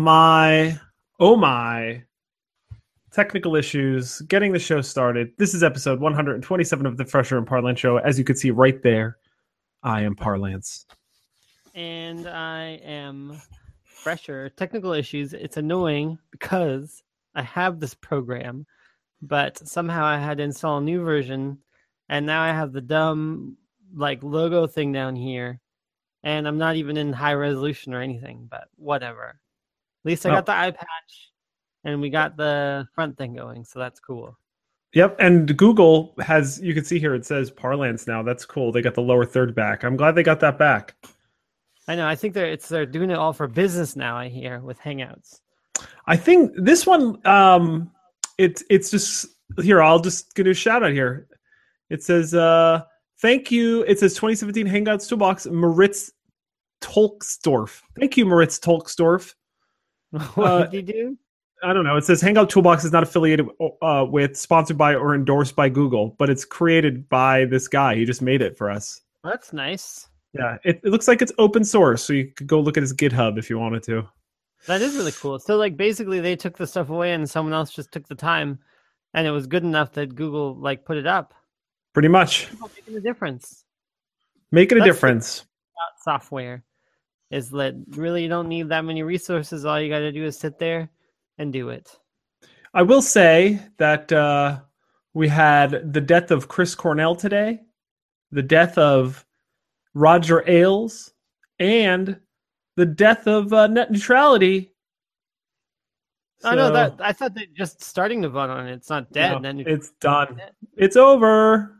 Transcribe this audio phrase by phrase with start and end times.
[0.00, 0.78] my,
[1.18, 2.02] oh my.
[3.12, 5.32] Technical issues, getting the show started.
[5.36, 7.98] This is episode 127 of the Fresher and Parlance Show.
[7.98, 9.16] As you can see right there,
[9.82, 10.86] I am Parlance.
[11.74, 13.40] and I am
[13.84, 14.48] fresher.
[14.50, 15.32] Technical issues.
[15.32, 17.02] It's annoying because
[17.34, 18.66] I have this program,
[19.22, 21.58] but somehow I had to install a new version,
[22.08, 23.56] and now I have the dumb
[23.94, 25.60] like logo thing down here,
[26.22, 28.46] and I'm not even in high resolution or anything.
[28.50, 29.40] But whatever.
[30.04, 30.34] At least I Oh.
[30.34, 31.30] got the eye patch,
[31.84, 34.36] and we got the front thing going, so that's cool.
[34.94, 38.22] Yep, and Google has you can see here it says Parlance now.
[38.22, 38.72] That's cool.
[38.72, 39.84] They got the lower third back.
[39.84, 40.96] I'm glad they got that back.
[41.86, 42.06] I know.
[42.08, 44.16] I think they're it's they're doing it all for business now.
[44.16, 45.40] I hear with Hangouts.
[46.06, 47.92] I think this one um
[48.36, 49.26] it's it's just
[49.62, 51.28] here I'll just get a shout out here.
[51.88, 52.82] It says uh
[53.20, 53.82] thank you.
[53.86, 56.10] It says 2017 Hangouts Toolbox Moritz
[56.80, 57.82] Tolxdorf.
[57.98, 59.34] Thank you Moritz Tolxdorf.
[60.34, 61.18] what Uh, did you do?
[61.62, 61.96] I don't know.
[61.96, 63.46] It says Hangout Toolbox is not affiliated
[63.82, 67.96] uh, with, sponsored by, or endorsed by Google, but it's created by this guy.
[67.96, 69.02] He just made it for us.
[69.24, 70.08] That's nice.
[70.32, 72.94] Yeah, it, it looks like it's open source, so you could go look at his
[72.94, 74.08] GitHub if you wanted to.
[74.66, 75.38] That is really cool.
[75.38, 78.58] So like basically they took the stuff away and someone else just took the time
[79.14, 81.32] and it was good enough that Google like put it up.
[81.94, 83.64] Pretty much, People making a difference.
[84.52, 85.40] making a That's difference.
[85.40, 86.62] About software
[87.30, 89.64] is that really you don't need that many resources.
[89.64, 90.90] All you got to do is sit there
[91.38, 91.96] and do it.
[92.74, 94.60] I will say that uh,
[95.14, 97.60] we had the death of Chris Cornell today,
[98.30, 99.24] the death of
[99.94, 101.12] Roger Ailes,
[101.58, 102.18] and
[102.76, 104.72] the death of uh, net neutrality.
[106.42, 108.72] I know that I thought that just starting to vote on it.
[108.72, 109.32] It's not dead.
[109.32, 110.40] No, then it's done.
[110.76, 111.76] It's over.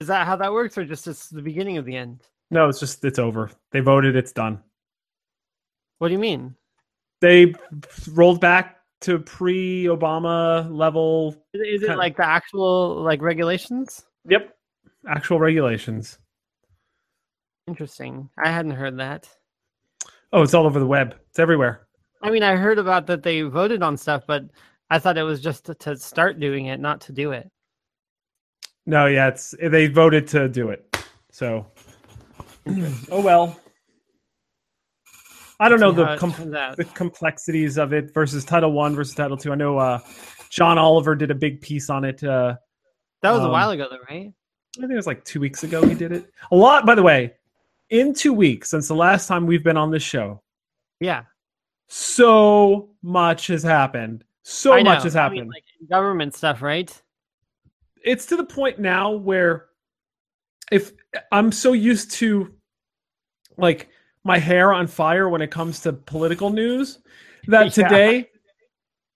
[0.00, 2.22] is that how that works, or just it's the beginning of the end?
[2.50, 3.50] No, it's just it's over.
[3.72, 4.16] They voted.
[4.16, 4.62] It's done.
[5.98, 6.54] What do you mean?
[7.20, 7.54] They
[8.12, 11.34] rolled back to pre-Obama level.
[11.54, 14.04] Is it- like the actual like regulations?
[14.28, 14.54] Yep,
[15.08, 16.18] actual regulations.
[17.68, 18.28] Interesting.
[18.42, 19.28] I hadn't heard that.
[20.32, 21.16] Oh, it's all over the web.
[21.30, 21.86] It's everywhere.
[22.22, 24.44] I mean, I heard about that they voted on stuff, but
[24.90, 27.50] I thought it was just to, to start doing it, not to do it.
[28.86, 30.96] No, yeah, it's they voted to do it.
[31.30, 31.66] So,
[33.10, 33.60] oh well.
[35.58, 36.32] I don't know the com-
[36.76, 39.52] the complexities of it versus Title One versus Title Two.
[39.52, 40.00] I know uh,
[40.50, 42.22] John Oliver did a big piece on it.
[42.22, 42.56] Uh,
[43.22, 44.32] That was a um, while ago, though, right?
[44.76, 46.30] I think it was like two weeks ago he did it.
[46.50, 47.34] A lot, by the way.
[47.88, 50.42] In two weeks since the last time we've been on this show,
[51.00, 51.22] Yeah,
[51.88, 54.24] so much has happened.
[54.42, 55.40] So I much has I happened.
[55.42, 56.90] mean, like government stuff, right?
[58.04, 59.66] it's to the point now where
[60.70, 60.92] if
[61.32, 62.52] I'm so used to
[63.56, 63.88] like
[64.24, 66.98] my hair on fire when it comes to political news
[67.48, 67.84] that Yeah.
[67.88, 68.30] today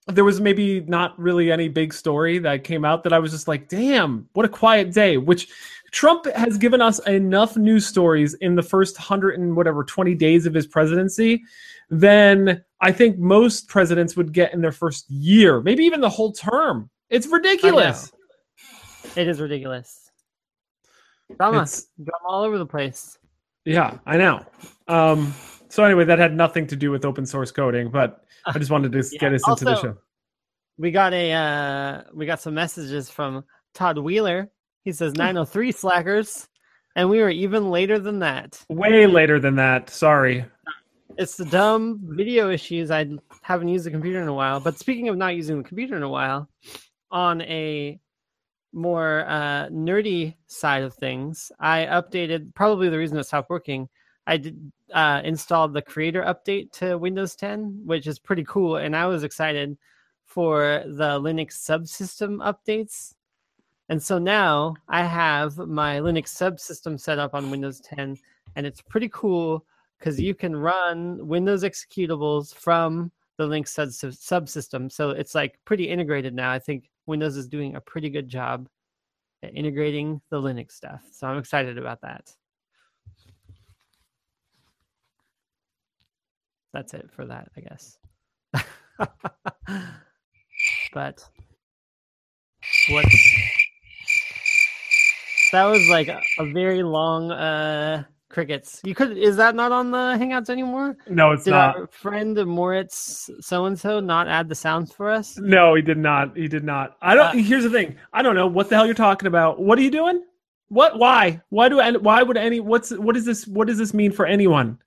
[0.07, 3.47] there was maybe not really any big story that came out that I was just
[3.47, 5.19] like, damn, what a quiet day.
[5.19, 5.49] Which
[5.93, 10.47] Trump has given us enough news stories in the first hundred and whatever 20 days
[10.47, 11.45] of his presidency
[11.91, 16.33] than I think most presidents would get in their first year, maybe even the whole
[16.33, 16.91] term.
[17.09, 18.11] It's ridiculous.
[19.15, 20.11] It is ridiculous.
[21.37, 23.17] Drama, It's- drama all over the place.
[23.65, 24.45] Yeah, I know.
[24.89, 25.35] Um,
[25.69, 28.93] so anyway, that had nothing to do with open source coding, but I just wanted
[28.93, 29.97] to Yeah, get us into the show.
[30.79, 33.45] We got a uh, we got some messages from
[33.75, 34.51] Todd Wheeler.
[34.85, 36.49] He says 903 slackers,
[36.97, 38.65] and we were even later than that.
[38.69, 39.91] Way later than that.
[39.91, 40.45] Sorry.
[41.19, 42.91] It's the dumb video issues.
[42.91, 43.07] I
[43.43, 44.59] haven't used the computer in a while.
[44.59, 46.49] But speaking of not using the computer in a while,
[47.11, 48.01] on a
[48.73, 52.55] more uh, nerdy side of things, I updated.
[52.55, 53.89] Probably the reason it stopped working.
[54.27, 58.95] I did uh, installed the Creator update to Windows 10, which is pretty cool, and
[58.95, 59.77] I was excited
[60.25, 63.15] for the Linux subsystem updates.
[63.89, 68.17] And so now I have my Linux subsystem set up on Windows 10,
[68.55, 69.65] and it's pretty cool
[69.99, 74.91] because you can run Windows executables from the Linux sub- subsystem.
[74.93, 76.53] So it's like pretty integrated now.
[76.53, 78.69] I think Windows is doing a pretty good job
[79.43, 81.03] at integrating the Linux stuff.
[81.13, 82.33] So I'm excited about that.
[86.73, 87.99] That's it for that, I guess.
[90.93, 91.29] but
[92.91, 93.17] what's
[95.53, 98.81] that was like a, a very long uh crickets.
[98.85, 100.97] You could is that not on the Hangouts anymore?
[101.09, 101.77] No, it's Did not.
[101.77, 105.37] our friend Moritz so and so not add the sounds for us?
[105.37, 106.37] No, he did not.
[106.37, 106.97] He did not.
[107.03, 107.27] I don't.
[107.27, 107.97] Uh, here's the thing.
[108.13, 109.61] I don't know what the hell you're talking about.
[109.61, 110.25] What are you doing?
[110.69, 110.99] What?
[110.99, 111.41] Why?
[111.51, 111.81] Why do?
[111.81, 112.61] I, why would any?
[112.61, 112.91] What's?
[112.91, 113.47] What is this?
[113.47, 114.79] What does this mean for anyone?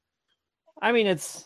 [0.81, 1.46] I mean, it's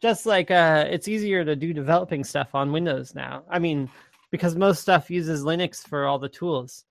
[0.00, 3.44] just like uh, it's easier to do developing stuff on Windows now.
[3.50, 3.90] I mean,
[4.30, 6.84] because most stuff uses Linux for all the tools.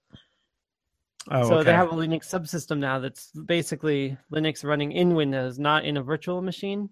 [1.30, 1.66] Oh, so okay.
[1.66, 6.04] they have a Linux subsystem now that's basically Linux running in Windows, not in a
[6.04, 6.90] virtual machine.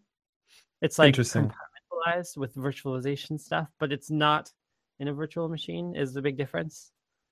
[0.81, 1.51] It's like Interesting.
[1.51, 4.51] compartmentalized with virtualization stuff, but it's not
[4.99, 5.95] in a virtual machine.
[5.95, 6.91] Is the big difference?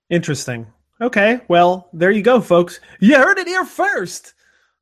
[0.09, 0.65] Interesting.
[0.99, 2.79] Okay, well, there you go, folks.
[2.99, 4.33] You heard it here first.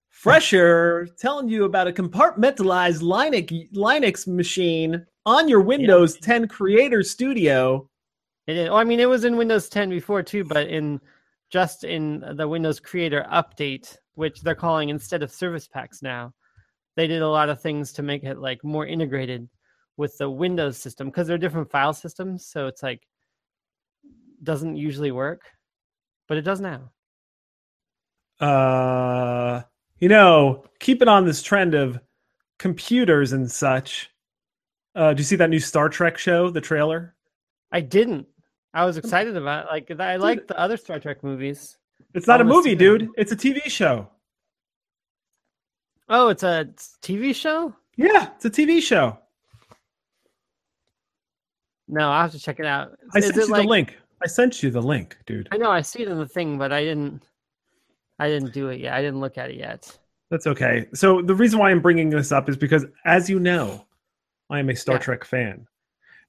[0.09, 7.89] Fresher telling you about a compartmentalized Linux Linux machine on your Windows 10 Creator Studio.
[8.47, 11.01] It is, oh, I mean, it was in Windows 10 before too, but in
[11.55, 16.33] just in the Windows Creator update, which they're calling instead of service packs now,
[16.97, 19.47] they did a lot of things to make it like more integrated
[19.95, 22.45] with the Windows system because they're different file systems.
[22.45, 23.07] So it's like
[24.43, 25.43] doesn't usually work,
[26.27, 26.91] but it does now.
[28.41, 29.61] Uh,
[29.99, 32.01] you know, keeping on this trend of
[32.59, 34.09] computers and such.
[34.93, 37.15] Uh, do you see that new Star Trek show, the trailer?
[37.71, 38.27] I didn't.
[38.75, 39.69] I was excited about it.
[39.71, 41.77] like I like the other Star Trek movies.
[42.13, 43.09] It's not a movie, dude.
[43.17, 44.09] It's a TV show.
[46.09, 46.67] Oh, it's a
[47.01, 47.73] TV show?
[47.95, 49.17] Yeah, it's a TV show.
[51.87, 52.97] No, I'll have to check it out.
[53.13, 53.97] I Is sent you like the link.
[54.21, 55.47] I sent you the link, dude.
[55.51, 57.23] I know I see it in the thing, but I didn't.
[58.19, 58.93] I didn't do it yet.
[58.93, 59.97] I didn't look at it yet.
[60.31, 60.87] That's okay.
[60.93, 63.85] So the reason why I'm bringing this up is because, as you know,
[64.49, 64.99] I am a Star Yeah.
[64.99, 65.65] Trek fan.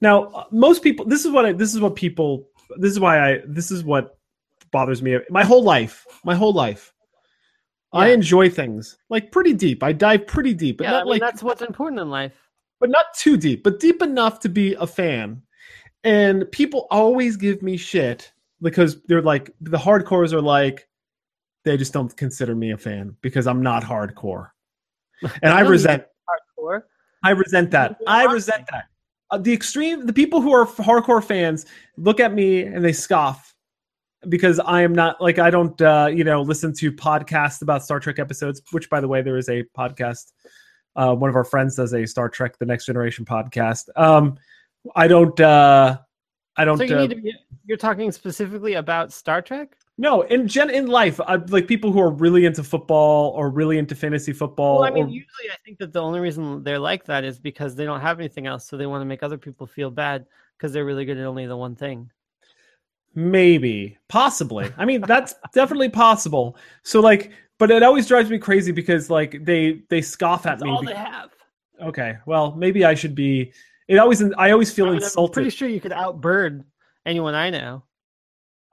[0.00, 1.04] Now, uh, most people.
[1.04, 1.52] This is what I.
[1.52, 2.48] This is what people.
[2.78, 3.40] This is why I.
[3.46, 4.18] This is what
[4.70, 5.18] bothers me.
[5.30, 6.06] My whole life.
[6.24, 6.92] My whole life.
[7.92, 9.82] I enjoy things like pretty deep.
[9.82, 12.34] I dive pretty deep, but yeah, I mean, like, that's what's important in life.
[12.78, 15.40] but not too deep, but deep enough to be a fan.
[16.04, 20.88] And people always give me shit because they're like the hardcores are like
[21.64, 24.50] they just don't consider me a fan because I'm not hardcore,
[25.42, 26.04] and I resent.
[26.28, 26.82] Hardcore.
[27.22, 27.96] I resent that.
[28.06, 28.84] I resent that.
[29.30, 33.54] Uh, the extreme, the people who are hardcore fans look at me and they scoff
[34.28, 38.00] because I am not like I don't, uh, you know, listen to podcasts about Star
[38.00, 38.62] Trek episodes.
[38.70, 40.32] Which, by the way, there is a podcast.
[40.94, 43.88] Uh, one of our friends does a Star Trek: The Next Generation podcast.
[43.96, 44.36] Um,
[44.94, 45.38] I don't.
[45.40, 45.98] Uh,
[46.56, 46.78] I don't.
[46.78, 47.34] So you uh, need to be,
[47.64, 49.76] you're talking specifically about Star Trek?
[49.98, 53.78] No, in gen in life, I, like people who are really into football or really
[53.78, 54.80] into fantasy football.
[54.80, 57.38] Well, I mean, or- usually I think that the only reason they're like that is
[57.38, 60.26] because they don't have anything else, so they want to make other people feel bad
[60.56, 62.10] because they're really good at only the one thing.
[63.14, 64.70] Maybe, possibly.
[64.76, 66.56] I mean, that's definitely possible.
[66.82, 70.62] So, like, but it always drives me crazy because, like, they they scoff at That's
[70.64, 70.70] me.
[70.70, 71.30] all be- they have.
[71.82, 73.52] okay, well, maybe I should be.
[73.88, 75.32] It always, I always feel I mean, I'm insulted.
[75.32, 76.64] pretty sure you could outbird
[77.06, 77.84] anyone I know.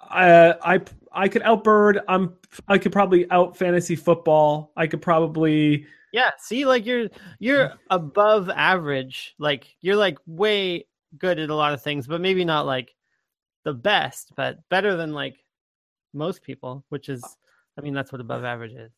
[0.10, 0.82] uh, I
[1.14, 2.00] I could outbird.
[2.08, 2.36] I'm.
[2.68, 4.72] I could probably out fantasy football.
[4.76, 5.86] I could probably.
[6.12, 9.36] Yeah, see, like you're you're above average.
[9.40, 10.86] Like you're like way
[11.18, 12.94] good at a lot of things, but maybe not like
[13.64, 15.38] the best, but better than like
[16.14, 17.24] most people, which is
[17.78, 18.92] I mean that's what above average is.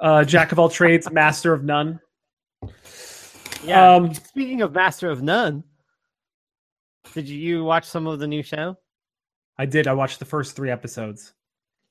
[0.00, 2.00] Uh, jack of all trades, master of none.
[3.64, 3.94] Yeah.
[3.94, 5.62] Um, Speaking of Master of None,
[7.14, 8.76] did you, you watch some of the new show?
[9.58, 9.86] I did.
[9.86, 11.32] I watched the first three episodes.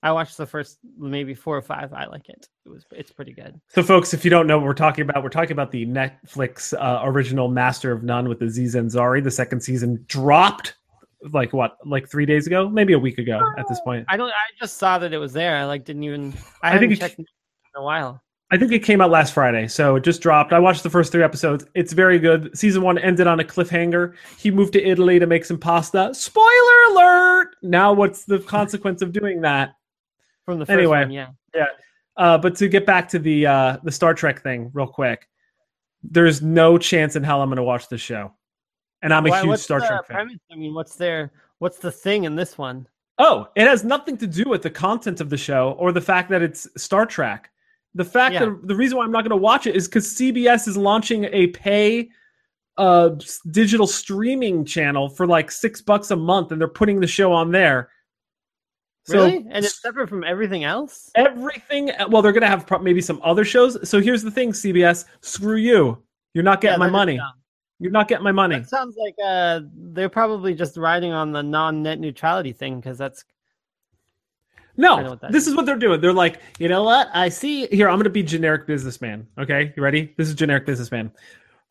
[0.04, 1.94] I watched the first maybe four or five.
[1.94, 2.48] I like it.
[2.66, 3.60] It was it's pretty good.
[3.70, 6.74] So, folks, if you don't know what we're talking about, we're talking about the Netflix
[6.74, 9.24] uh, original Master of None with the Aziz Ansari.
[9.24, 10.76] The second season dropped
[11.32, 14.06] like what, like three days ago, maybe a week ago at this point.
[14.10, 14.30] I don't.
[14.30, 15.58] I just saw that it was there.
[15.58, 16.34] I like didn't even.
[16.64, 17.26] I, I haven't think it- checked in
[17.76, 18.22] a while.
[18.54, 20.52] I think it came out last Friday, so it just dropped.
[20.52, 21.66] I watched the first three episodes.
[21.74, 22.58] It's very good.
[22.58, 24.14] Season one ended on a cliffhanger.
[24.38, 26.14] He moved to Italy to make some pasta.
[26.14, 26.50] Spoiler
[26.90, 27.56] alert!
[27.64, 29.76] Now, what's the consequence of doing that?
[30.52, 31.00] From the first Anyway.
[31.00, 31.28] one, yeah.
[32.18, 35.28] Uh, but to get back to the uh, the Star Trek thing, real quick,
[36.04, 38.34] there's no chance in hell I'm going to watch this show,
[39.02, 40.16] and I'm a Why- huge Star Trek fan.
[40.18, 40.38] premise?
[40.52, 41.32] I mean, what's there?
[41.60, 42.88] what's the thing in this one?
[43.20, 46.30] Oh, it has nothing to do with the content of the show or the fact
[46.32, 47.50] that it's Star Trek.
[47.94, 48.46] The fact Yeah.
[48.46, 51.26] that the reason why I'm not going to watch it is because CBS is launching
[51.26, 52.10] a pay
[52.78, 53.12] uh
[53.52, 57.52] digital streaming channel for like six bucks a month, and they're putting the show on
[57.52, 57.90] there.
[59.10, 59.38] Really?
[59.50, 61.10] and it's separate from everything else.
[61.16, 61.92] everything.
[62.10, 63.90] Well, they're going to have pro- maybe some other shows.
[63.90, 66.02] So here's the thing, CBS, screw you.
[66.34, 67.20] You're not getting Yeah, my money.
[67.80, 68.60] You're not getting my money.
[68.60, 73.26] That sounds like uh, they're probably just riding on the non-net neutrality thing because that's
[74.78, 75.50] No, that this is.
[75.50, 76.00] is what they're doing.
[76.00, 77.10] They're like, you know what?
[77.14, 77.66] I see.
[77.68, 79.26] Here, I'm going to be generic businessman.
[79.40, 80.14] Okay, you ready?
[80.18, 81.12] This is generic businessman.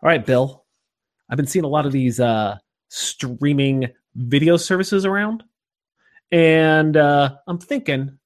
[0.02, 0.64] All right, Bill.
[1.30, 2.58] I've been seeing a lot of these uh,
[2.88, 5.44] streaming video services around,
[6.32, 8.16] and uh, I'm thinking,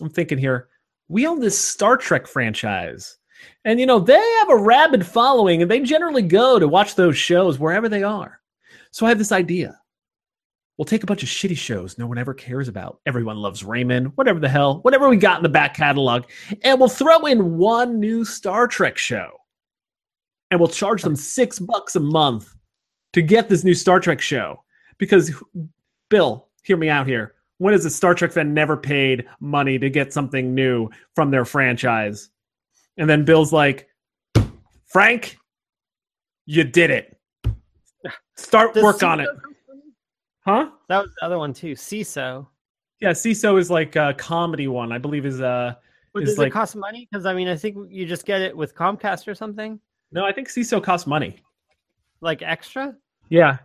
[0.00, 0.68] I'm thinking here.
[1.08, 3.18] We own this Star Trek franchise,
[3.64, 7.16] And you know, they have a rabid following and they generally go to watch those
[7.16, 8.40] shows wherever they are.
[8.90, 9.78] So I have this idea.
[10.76, 13.00] We'll take a bunch of shitty shows no one ever cares about.
[13.06, 16.24] Everyone loves Raymond, whatever the hell, whatever we got in the back catalog,
[16.62, 19.30] and we'll throw in one new Star Trek show.
[20.50, 22.54] And we'll charge them six bucks a month
[23.12, 24.62] to get this new Star Trek show.
[24.98, 25.32] Because,
[26.08, 27.34] Bill, hear me out here.
[27.62, 31.44] When has a Star Trek fan never paid money to get something new from their
[31.44, 32.28] franchise?
[32.98, 33.88] And then Bill's like,
[34.86, 35.36] Frank,
[36.44, 37.16] you did it.
[38.34, 39.28] Start Does work on it.
[39.28, 39.82] Seeso come it?
[40.44, 40.70] Huh?
[40.88, 41.74] That was the other one too.
[41.74, 42.48] Seeso.
[43.00, 44.90] Yeah, Seeso is like a comedy one.
[44.90, 45.74] I believe is uh
[46.12, 47.06] But Is does like- it cost money?
[47.08, 49.78] Because I mean, I think you just get it with Comcast or something
[50.10, 51.36] no, I think Seeso costs money.
[52.20, 52.96] like extra.
[53.30, 53.58] Yeah.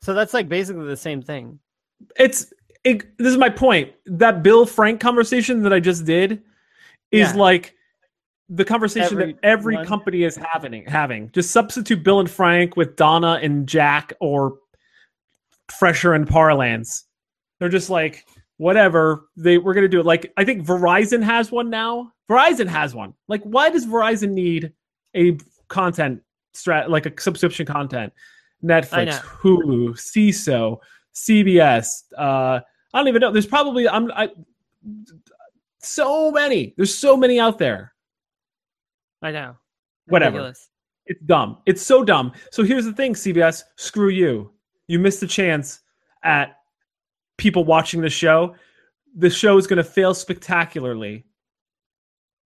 [0.00, 1.58] So that's like basically the same thing.
[2.18, 2.52] It's
[2.84, 3.92] it, this is my point.
[4.06, 6.42] That Bill Frank conversation that I just did
[7.10, 7.36] is Yeah.
[7.36, 7.74] like
[8.48, 9.86] the conversation Every that every one.
[9.86, 11.30] company is having having.
[11.32, 14.58] Just substitute Bill and Frank with Donna and Jack or
[15.68, 17.04] Fresher and Parlance.
[17.58, 18.24] They're just like
[18.58, 20.06] whatever they we're gonna do it.
[20.06, 22.12] Like I think Verizon has one now.
[22.30, 23.14] Verizon has one.
[23.28, 24.72] Like why does Verizon need
[25.16, 25.36] a
[25.68, 26.22] content
[26.54, 28.12] strat like a subscription content?
[28.64, 29.18] Netflix.
[29.20, 30.78] Hulu, Seeso,
[31.16, 32.04] CBS.
[32.16, 32.60] Uh,
[32.94, 33.32] I don't even know.
[33.32, 34.30] There's probably I'm I
[35.80, 36.74] so many.
[36.76, 37.92] There's so many out there.
[39.22, 39.56] I know.
[40.06, 40.36] Whatever.
[40.36, 40.68] Ridiculous.
[41.06, 41.58] It's dumb.
[41.66, 42.32] It's so dumb.
[42.50, 44.52] So here's the thing, CBS, screw you.
[44.88, 45.80] You missed the chance
[46.22, 46.56] at
[47.38, 48.54] people watching the show.
[49.16, 51.24] The show is going to fail spectacularly.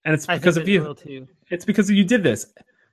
[0.04, 1.28] And it's because of it you.
[1.50, 2.46] It's because you did this.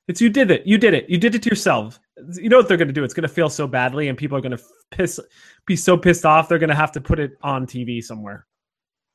[0.07, 0.65] It's you did it.
[0.65, 1.09] You did it.
[1.09, 1.99] You did it to yourself.
[2.39, 3.03] You know what they're going to do?
[3.03, 5.19] It's going to fail so badly, and people are going to piss,
[5.65, 6.49] be so pissed off.
[6.49, 8.45] They're going to have to put it on TV somewhere.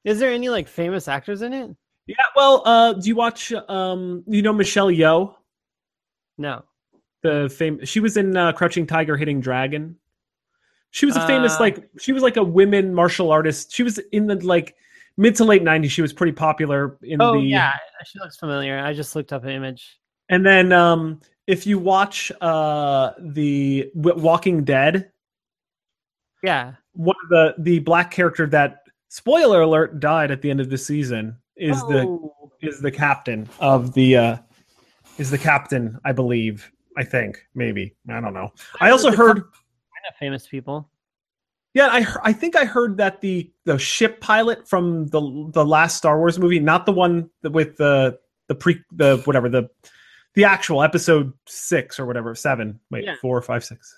[0.05, 1.71] Is there any like famous actors in it?
[2.07, 2.17] Yeah.
[2.37, 3.53] Well, uh, do you watch?
[3.53, 5.35] Um, you know Michelle Yeoh,
[6.39, 6.65] No.
[7.23, 7.85] the fame.
[7.85, 9.97] She was in uh, Crouching Tiger, Hidden Dragon.
[10.91, 11.89] She was a famous Uh, like.
[11.99, 13.73] She was like a women martial artist.
[13.73, 14.75] She was in the like
[15.17, 15.91] mid to late '90s.
[15.91, 17.41] She was pretty popular in Oh the.
[17.41, 17.73] yeah,
[18.05, 18.79] she looks familiar.
[18.79, 19.99] I just looked up an image.
[20.29, 25.11] And then um, if you watch uh, the Walking Dead,
[26.43, 26.75] Yeah.
[26.93, 30.79] one of the the black character that spoiler alert died at the end of the
[30.79, 32.51] season is the Oh.
[32.61, 34.37] is the captain of the uh,
[35.19, 38.53] is the captain I believe I think maybe I don't know.
[38.81, 40.89] I also heard kind of famous people.
[41.75, 45.21] yeah I I think I heard that the the ship pilot from the
[45.53, 48.19] the last Star Wars movie, not the one with the
[48.49, 49.69] the pre the whatever the
[50.35, 53.15] the actual episode six or whatever seven wait Yeah.
[53.21, 53.95] four five six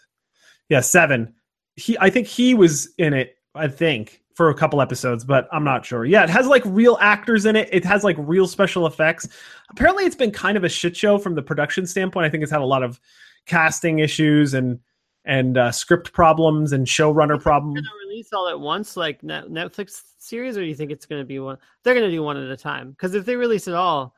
[0.69, 1.35] yeah seven
[1.77, 5.65] he I think he was in it I think for a couple episodes but I'm
[5.65, 8.87] not sure yeah it has like real actors in it it has like real special
[8.87, 9.29] effects
[9.71, 12.53] apparently it's been kind of a shit show from the production standpoint I think it's
[12.53, 13.01] had a lot of
[13.47, 14.81] casting issues and
[15.27, 20.57] and uh, script problems and showrunner problems release all at once, like Net- Netflix series,
[20.57, 21.57] or do you think it's going to be one?
[21.83, 22.91] They're going to do one at a time.
[22.91, 24.15] Because if they release it all,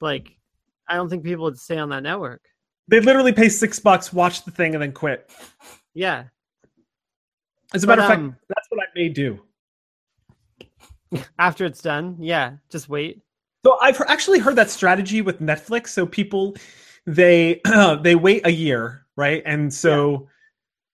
[0.00, 0.36] like,
[0.88, 2.42] I don't think people would stay on that network.
[2.88, 5.30] they literally pay six bucks watch the thing and then quit
[5.94, 6.24] Yeah.
[7.72, 9.40] as a But, matter of um, fact that's what I may do
[11.38, 13.20] After it's done, yeah, just wait.
[13.64, 15.88] So I've actually heard that strategy with Netflix.
[15.88, 16.56] So people
[17.06, 17.60] they
[18.02, 19.42] they wait a year, right?
[19.46, 20.28] And so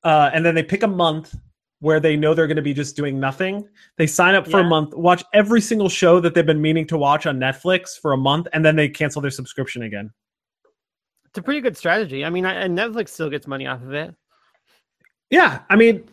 [0.05, 1.35] uh and then they pick a month
[1.81, 3.67] where they know they're going to be just doing nothing.
[3.97, 6.99] They sign up for a month, watch every single show that they've been meaning to
[6.99, 10.11] watch on Netflix for a month and then they cancel their subscription again.
[11.27, 12.25] It's a pretty good strategy.
[12.25, 14.15] I mean, I, and Netflix still gets money off of it.
[15.31, 16.05] Yeah, I mean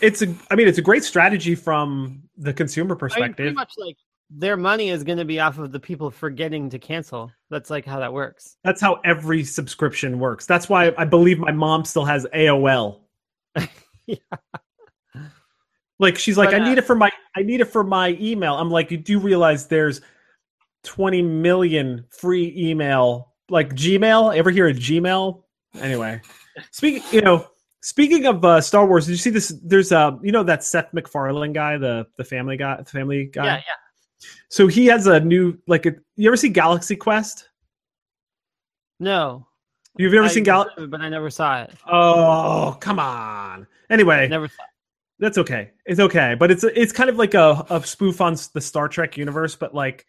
[0.00, 3.36] it's a I mean it's a great strategy from the consumer I mean, perspective.
[3.36, 3.96] pretty much like
[4.30, 7.30] their money is going to be off of the people forgetting to cancel.
[7.50, 8.56] That's like how that works.
[8.64, 10.46] That's how every subscription works.
[10.46, 13.00] That's why I believe my mom still has AOL.
[14.08, 14.16] Yeah.
[15.98, 18.16] Like she's like, But, I uh, need it for my I need it for my
[18.20, 18.54] email.
[18.54, 20.00] I'm like, you do realize there's
[20.84, 24.36] 20 million free email like Gmail.
[24.36, 25.42] Ever hear of Gmail?
[25.80, 26.20] Anyway,
[26.70, 27.46] speaking, you know,
[27.80, 29.54] speaking of uh, Star Wars, did you see this?
[29.62, 33.44] There's uh, you know that Seth MacFarlane guy, the the Family guy, the Family guy.
[33.44, 34.28] Yeah, yeah.
[34.48, 35.94] So he has a new like a.
[36.16, 37.48] You ever see Galaxy Quest?
[38.98, 39.46] No.
[39.98, 40.86] You've ever I seen Galaxy?
[40.86, 41.72] but I never saw it.
[41.90, 43.66] Oh, come on.
[43.88, 44.62] Anyway, Never saw.
[44.62, 44.68] It.
[45.18, 45.70] That's okay.
[45.86, 49.16] It's okay, but it's it's kind of like a, a spoof on the Star Trek
[49.16, 50.06] universe, but like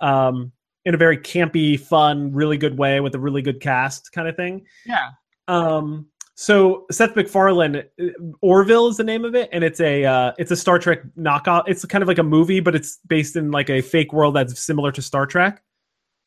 [0.00, 0.52] um
[0.84, 4.36] in a very campy, fun, really good way with a really good cast kind of
[4.36, 4.64] thing.
[4.86, 5.10] Yeah.
[5.48, 6.06] Um
[6.40, 8.04] so Seth MacFarlane, uh,
[8.42, 11.64] Orville is the name of it, and it's a uh, it's a Star Trek knockoff.
[11.66, 14.62] It's kind of like a movie, but it's based in like a fake world that's
[14.62, 15.64] similar to Star Trek.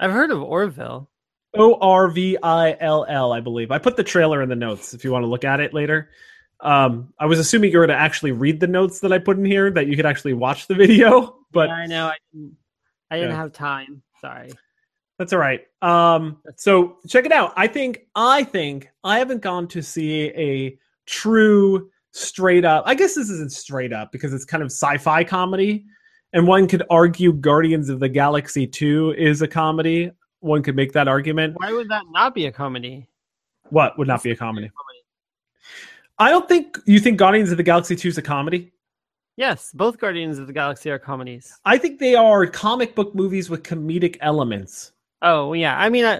[0.01, 1.09] I've heard of Orville.
[1.55, 3.71] O R V I L L, I believe.
[3.71, 6.09] I put the trailer in the notes if you want to look at it later.
[6.61, 9.45] Um, I was assuming you were to actually read the notes that I put in
[9.45, 12.07] here, that you could actually watch the video, but Yeah, I know.
[12.07, 12.57] I didn't,
[13.09, 13.35] I didn't Yeah.
[13.37, 14.01] have time.
[14.19, 14.51] Sorry.
[15.17, 15.61] That's all right.
[15.81, 17.53] Um, so check it out.
[17.55, 22.83] I think I think I haven't gone to see a true straight up.
[22.87, 25.85] I guess this isn't straight up because it's kind of sci-fi comedy,
[26.33, 30.11] and one could argue Guardians of the Galaxy Two is a comedy.
[30.39, 31.55] One could make that argument.
[31.59, 33.07] Why would that not be a comedy?
[33.69, 34.71] What would not be a comedy?
[36.21, 38.71] I don't think you think Guardians of the Galaxy Two is a comedy.
[39.37, 41.59] Yes, both Guardians of the Galaxy are comedies.
[41.65, 44.91] I think they are comic book movies with comedic elements.
[45.23, 46.19] Oh yeah, I mean, uh,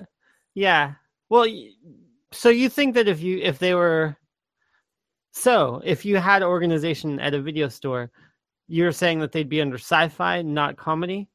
[0.56, 0.94] yeah.
[1.30, 1.46] Well,
[2.32, 4.18] so you think that if you if they were,
[5.34, 8.10] so if you had organization at a video store,
[8.68, 11.30] you're saying that they'd be under sci-fi, not comedy?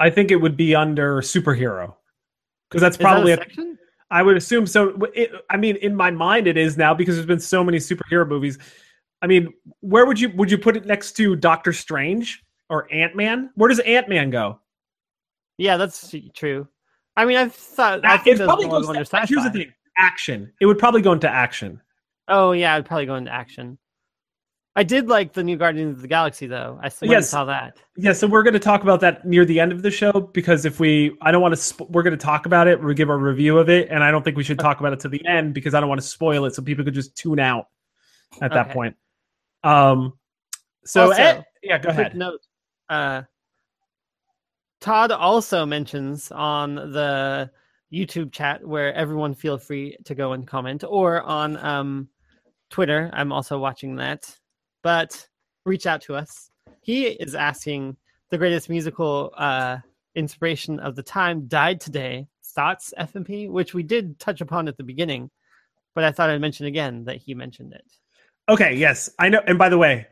[0.00, 1.94] I think it would be under superhero
[2.68, 3.78] because that's Is that a probably a section?
[4.10, 4.96] I would assume so.
[5.14, 8.26] It, I mean, in my mind, it is now because there's been so many superhero
[8.26, 8.58] movies.
[9.20, 13.14] I mean, where would you would you put it next to Doctor Strange or Ant
[13.16, 13.50] Man?
[13.54, 14.60] Where does Ant Man go?
[15.58, 16.68] Yeah, that's true.
[17.16, 18.04] I mean, I've thought.
[18.04, 20.52] I It think those probably goes to, here's the thing: action.
[20.60, 21.80] It would probably go into action.
[22.28, 23.78] Oh yeah, it'd probably go into action.
[24.78, 26.78] I did like the new Guardians of the Galaxy though.
[26.80, 27.28] I Yes.
[27.28, 27.76] saw that.
[27.96, 30.64] Yeah, so we're going to talk about that near the end of the show because
[30.64, 31.56] if we, I don't want to.
[31.58, 32.80] Sp- we're going to talk about it.
[32.80, 35.00] We give a review of it, and I don't think we should talk about it
[35.00, 37.40] to the end because I don't want to spoil it, so people could just tune
[37.40, 37.66] out
[38.40, 38.94] at that point.
[39.64, 40.12] Um.
[40.84, 42.14] So Also, eh, yeah, go ahead.
[42.14, 42.40] note.
[42.88, 43.22] Uh,
[44.80, 47.50] Todd also mentions on the
[47.92, 52.08] YouTube chat where everyone feel free to go and comment, or on um,
[52.70, 53.10] Twitter.
[53.12, 54.32] I'm also watching that,
[54.88, 55.28] but
[55.66, 56.48] reach out to us.
[56.80, 57.98] He is asking
[58.30, 59.76] the greatest musical uh,
[60.14, 62.26] inspiration of the time died today.
[62.42, 65.28] Thoughts FMP, which we did touch upon at the beginning,
[65.94, 67.84] but I thought I'd mention again that he mentioned it.
[68.48, 69.42] Okay, yes, I know.
[69.46, 70.06] And by the way,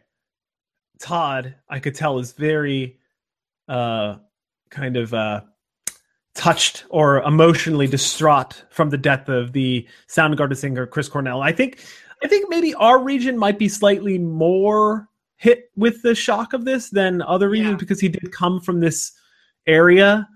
[1.01, 2.99] Todd, I could tell is very
[3.69, 4.17] uh
[4.69, 5.41] kind of uh
[6.35, 11.41] touched or emotionally distraught from the death of the Soundgarden singer Chris Cornell.
[11.41, 11.83] I think
[12.23, 16.89] I think maybe our region might be slightly more hit with the shock of this
[16.91, 17.77] than other regions Yeah.
[17.77, 19.13] because he did come from this
[19.67, 20.29] area.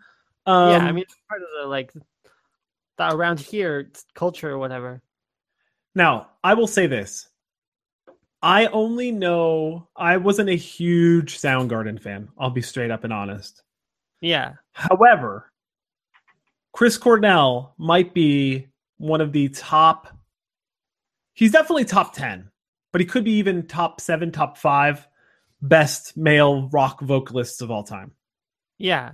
[0.46, 1.92] Um, yeah, I mean, it's part of the like
[2.96, 5.00] the around here culture or whatever.
[5.94, 7.28] Now, I will say this.
[8.42, 12.28] I only know I wasn't a huge Soundgarden fan.
[12.38, 13.62] I'll be straight up and honest.
[14.22, 15.50] Yeah, However,
[16.72, 20.08] Chris Cornell might be one of the top
[21.40, 22.50] He's definitely top 10,
[22.92, 25.08] but he could be even top 7, top 5
[25.62, 28.12] best male rock vocalists of all time.
[28.76, 29.12] yeah,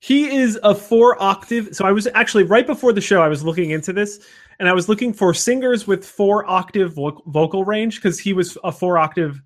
[0.00, 1.70] He is a four octave.
[1.72, 4.20] So I was actually right before the show, I was looking into this
[4.58, 8.58] and I was looking for singers with four octave vo- vocal range because he was
[8.62, 9.40] a four octave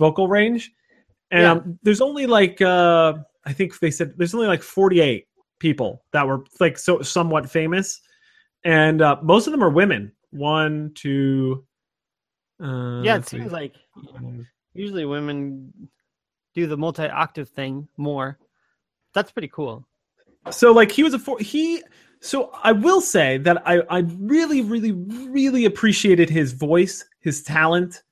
[0.00, 0.72] vocal range.
[1.30, 1.52] And Yeah.
[1.52, 5.28] um, there's only like, uh, I think they said there's only like 48
[5.60, 8.00] people that were like so somewhat famous.
[8.64, 10.10] And uh, most of them are women.
[10.30, 11.64] One, two,
[12.62, 13.16] uh, yeah.
[13.16, 13.38] It see.
[13.38, 13.74] seems like
[14.74, 15.72] usually women
[16.54, 18.38] do the multi octave thing more.
[19.14, 19.86] That's pretty cool.
[20.50, 21.82] So like he was a four he
[22.20, 28.02] so I will say that I I really really really appreciated his voice, his talent,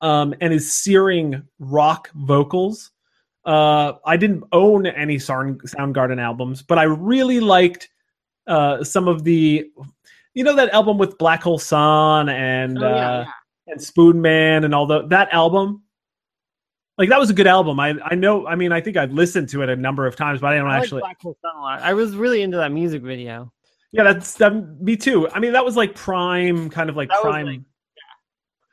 [0.00, 2.90] um, and his searing rock vocals.
[3.44, 7.88] Uh, I didn't own any Sound Soundgarden albums, but I really liked
[8.46, 9.70] uh, some of the,
[10.34, 13.72] you know, that album with Black Hole Sun and Oh, yeah, uh, yeah.
[13.72, 15.82] and Spoon Man and all the that album.
[16.98, 17.80] Like that was a good album.
[17.80, 18.46] I I know.
[18.46, 20.68] I mean, I think I've listened to it a number of times, but I don't
[20.68, 21.00] I actually.
[21.00, 21.80] Black Hole Sun a lot.
[21.82, 23.52] I was really into that music video.
[23.92, 24.52] Yeah, that's that.
[24.80, 25.28] Me too.
[25.30, 27.46] I mean, that was like prime, kind of like That was, prime.
[27.46, 27.60] like,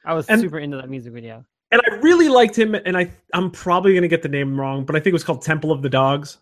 [0.06, 1.46] I was And- super into that music video.
[1.72, 2.74] and I really liked him.
[2.76, 5.42] And I, I'm probably gonna get the name wrong, but I think it was called
[5.42, 6.38] Temple of the Dogs.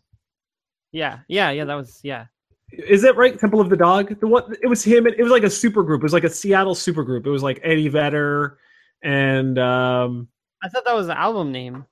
[0.92, 1.66] Yeah, yeah, yeah.
[1.66, 2.26] That was yeah.
[2.72, 3.40] Is it right?
[3.40, 4.20] Temple of the Dog.
[4.20, 4.50] The what?
[4.62, 5.08] It was him.
[5.08, 6.02] It was like a super group.
[6.02, 7.26] It was like a Seattle super group.
[7.26, 8.58] It was like Eddie Vedder
[9.04, 10.28] and um.
[10.64, 11.86] I thought that was the album name.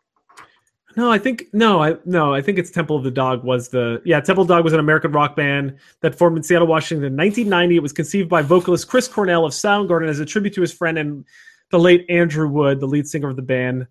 [0.98, 4.02] No, I think no, I no, I think it's Temple of the Dog was the
[4.06, 4.20] yeah.
[4.22, 7.18] Temple of the Dog was an American rock band that formed in Seattle, Washington, in
[7.18, 7.76] 1990.
[7.76, 10.98] It was conceived by vocalist Chris Cornell of Soundgarden as a tribute to his friend
[10.98, 11.26] and
[11.72, 13.88] the late Andrew Wood, the lead singer of the band,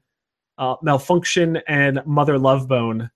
[0.59, 3.11] uh, Malfunkshun and Mother Love Bone.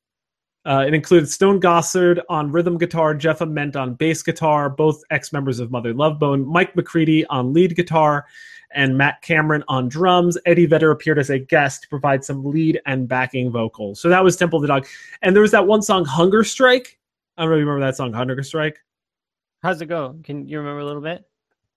[0.68, 5.32] Uh, it included Stone Gossard on rhythm guitar, Jeff Ament on bass guitar, both ex
[5.32, 8.26] members of Mother Love Bone, Mike McCready on lead guitar,
[8.74, 10.36] and Matt Cameron on drums.
[10.44, 13.98] Eddie Vedder appeared as a guest to provide some lead and backing vocals.
[13.98, 14.86] So that was Temple of the Dog.
[15.22, 16.98] And there was that one song, Hunger Strike.
[17.38, 18.78] I don't really remember that song, Hunger Strike.
[19.62, 20.18] How's it go?
[20.22, 21.24] Can you remember a little bit?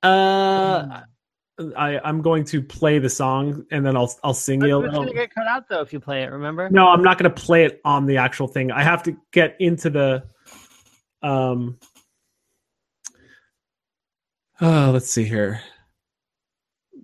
[0.04, 1.04] Uh,
[1.78, 4.78] I I'm going to play the song and then I'll I'll sing you.
[4.78, 5.04] a It's little.
[5.06, 6.32] gonna get cut out though if you play it.
[6.32, 6.70] Remember?
[6.70, 8.72] No, I'm not going to play it on the actual thing.
[8.72, 10.24] I have to get into the
[11.22, 11.78] um
[14.60, 15.62] Oh, let's see here.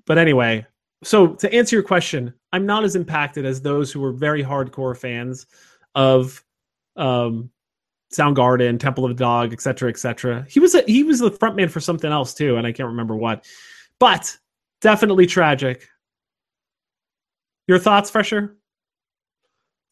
[0.05, 0.65] But anyway,
[1.03, 4.97] so to answer your question, I'm not as impacted as those who were very hardcore
[4.97, 5.47] fans
[5.95, 6.43] of
[6.95, 7.49] um
[8.13, 10.45] Soundgarden, Temple of the Dog, etc., etc.
[10.49, 13.15] He was a, he was the frontman for something else too, and I can't remember
[13.15, 13.45] what.
[13.99, 14.37] But
[14.81, 15.87] definitely tragic.
[17.67, 18.57] Your thoughts, Fresher?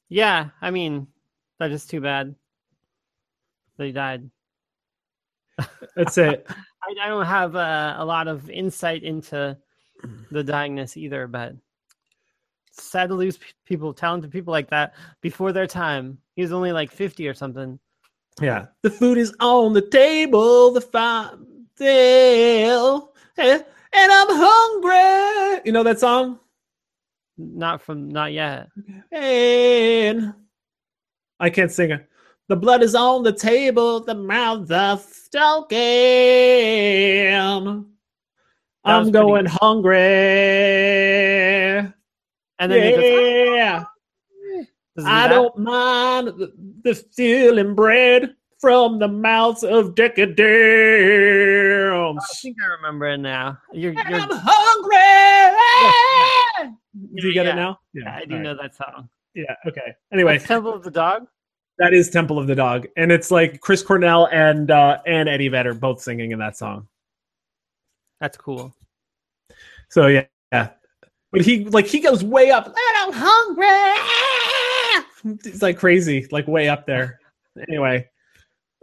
[0.09, 1.07] Yeah, I mean,
[1.59, 2.35] that is too bad
[3.77, 4.29] They died.
[5.95, 6.45] That's it.
[6.49, 9.57] I, I don't have uh, a lot of insight into
[10.31, 11.55] the dyingness either, but
[12.71, 16.19] sad to lose people, talented people like that before their time.
[16.35, 17.79] He was only like 50 or something.
[18.39, 18.67] Yeah.
[18.81, 21.31] The food is on the table, the fire
[21.75, 23.59] still, eh,
[23.95, 25.62] and I'm hungry.
[25.65, 26.39] You know that song?
[27.38, 28.69] Not from, not yet.
[29.12, 30.34] And
[31.39, 32.08] I can't sing it.
[32.47, 35.05] The blood is on the table, the mouth of.
[38.86, 39.97] That I'm going hungry.
[42.60, 43.03] And then he goes,
[43.55, 43.84] yeah.
[43.84, 43.91] Ah.
[44.95, 45.34] Does he I that?
[45.34, 46.53] don't mind the,
[46.84, 50.39] the stealing bread from the mouths of decadence.
[50.41, 53.60] I think I remember it now.
[53.71, 55.60] You're, you're I'm hungry.
[57.13, 57.80] Do you get Yeah, it now?
[57.93, 58.15] Yeah.
[58.15, 58.43] I do all right.
[58.43, 59.08] know that song.
[59.36, 59.54] Yeah.
[59.67, 59.93] Okay.
[60.12, 61.28] Anyway, That's Temple of the Dog.
[61.78, 65.49] that is Temple of the Dog, and it's like Chris Cornell and uh, and Eddie
[65.49, 66.88] Vedder both singing in that song.
[68.19, 68.73] That's cool.
[69.89, 70.69] So yeah, yeah.
[71.32, 72.65] But he like he goes way up.
[72.65, 73.67] And I'm hungry.
[75.51, 77.19] It's like crazy, like way up there.
[77.67, 78.08] Anyway,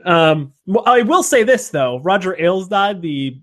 [0.05, 0.53] um,
[0.87, 3.41] I will say this though: Roger Ailes died, the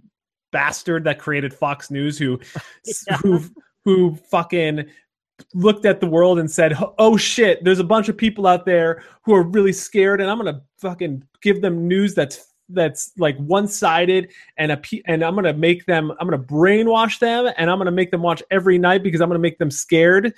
[0.51, 2.39] bastard that created Fox News, who
[3.07, 3.17] Yeah.
[3.17, 3.41] who
[3.85, 4.85] who fucking
[5.53, 9.03] looked at the world and said, "Oh shit, there's a bunch of people out there
[9.23, 14.31] who are really scared, and I'm gonna fucking give them news that's that's like one-sided,
[14.57, 18.11] and a and I'm gonna make them, I'm gonna brainwash them, and I'm gonna make
[18.11, 20.33] them watch every night because I'm gonna make them scared."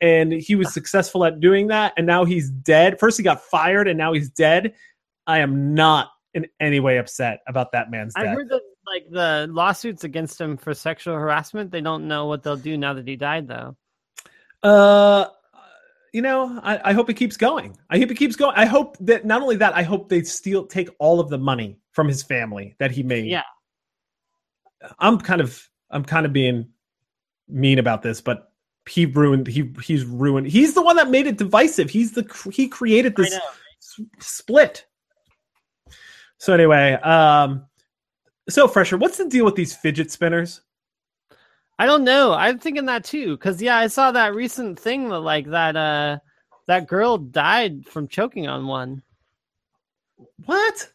[0.00, 2.98] And he was successful at doing that, and now he's dead.
[2.98, 4.74] First, he got fired, and now he's dead.
[5.26, 8.26] I am not in any way upset about that man's death.
[8.26, 12.42] I heard that like the lawsuits against him for sexual harassment, they don't know what
[12.42, 13.76] they'll do now that he died though.
[14.62, 15.26] Uh,
[16.12, 17.76] you know, I, I hope it keeps going.
[17.90, 18.54] I hope it keeps going.
[18.56, 21.78] I hope that not only that, I hope they steal take all of the money
[21.92, 23.26] from his family that he made.
[23.26, 23.42] Yeah.
[24.98, 26.68] I'm kind of I'm kind of being
[27.48, 28.52] mean about this, but
[28.88, 30.46] he ruined he he's ruined.
[30.46, 31.90] He's the one that made it divisive.
[31.90, 33.38] He's the he created this
[34.20, 34.86] split.
[36.38, 37.66] So anyway, um,
[38.48, 40.60] so fresher, what's the deal with these fidget spinners?
[41.78, 42.32] I don't know.
[42.32, 43.36] I'm thinking that too.
[43.38, 46.18] Cause yeah, I saw that recent thing that like that uh
[46.66, 49.02] that girl died from choking on one.
[50.44, 50.88] What?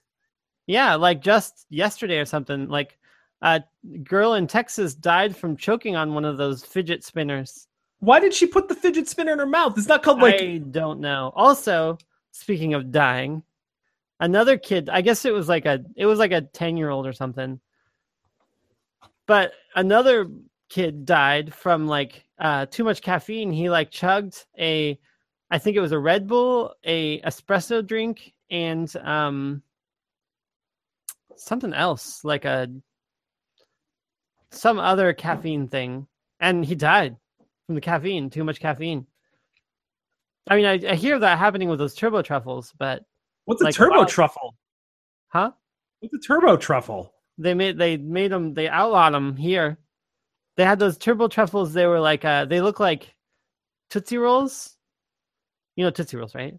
[0.67, 2.69] Yeah, like just yesterday or something.
[2.69, 2.97] Like
[3.41, 3.63] a
[4.03, 7.67] girl in Texas died from choking on one of those fidget spinners.
[7.99, 9.77] Why did she put the fidget spinner in her mouth?
[9.77, 11.33] It's not called like I don't know.
[11.35, 11.97] Also,
[12.31, 13.43] speaking of dying,
[14.19, 17.59] another kid, I guess it was like a it was like a 10-year-old or something.
[19.27, 20.27] But another
[20.69, 23.51] kid died from like uh too much caffeine.
[23.51, 24.99] He like chugged a
[25.51, 29.61] I think it was a Red Bull, a espresso drink and um
[31.35, 32.69] something else like a
[34.51, 36.07] some other caffeine thing
[36.39, 37.15] and he died
[37.65, 39.05] from the caffeine, too much caffeine.
[40.47, 43.03] I mean, I, I hear that happening with those turbo truffles, but
[43.49, 44.05] what's a like, turbo wow.
[44.05, 44.55] truffle?
[45.27, 45.51] huh?
[45.99, 47.13] What's a turbo truffle?
[47.37, 49.77] They made they made them they outlawed them here.
[50.57, 51.73] They had those turbo truffles.
[51.73, 53.13] They were like uh they look like
[53.89, 54.75] tootsie rolls.
[55.75, 56.55] You know tootsie rolls, right?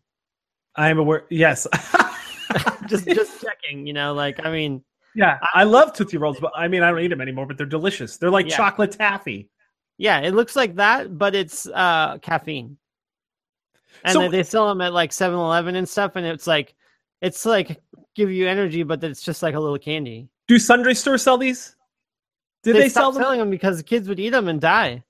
[0.76, 1.24] I am aware.
[1.30, 1.66] Yes.
[2.88, 3.86] just just checking.
[3.86, 4.82] You know, like I mean,
[5.14, 7.66] yeah, I love Tootsie Rolls, but I mean, I don't eat them anymore, but they're
[7.66, 8.16] delicious.
[8.16, 8.56] They're like Yeah.
[8.56, 9.50] chocolate taffy.
[9.98, 12.78] yeah, it looks like that, but it's uh caffeine.
[14.04, 16.74] And So- they, they sell them at like 7-Eleven and stuff, and it's like
[17.20, 17.80] it's like
[18.14, 20.28] give you energy, but it's just like a little candy.
[20.48, 21.76] Do Sundry stores sell these?
[22.62, 23.22] Did they, they, sell them?
[23.22, 25.04] selling them because the kids would eat them and die.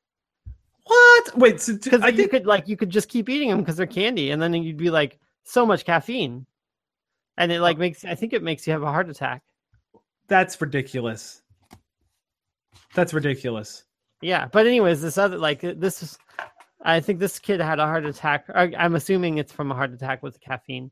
[0.85, 1.39] What?
[1.39, 3.77] Wait, so, Because I you think could like you could just keep eating them because
[3.77, 6.47] they're candy, and then you'd be like so much caffeine,
[7.37, 7.81] and it like oh.
[7.81, 9.43] makes I think it makes you have a heart attack.
[10.29, 11.43] that's ridiculous.
[12.95, 13.85] That's ridiculous.
[14.21, 16.19] Yeah, but anyways, this other like this is,
[16.83, 18.47] I think this kid had a heart attack.
[18.55, 20.91] I'm assuming it's from a heart attack with caffeine,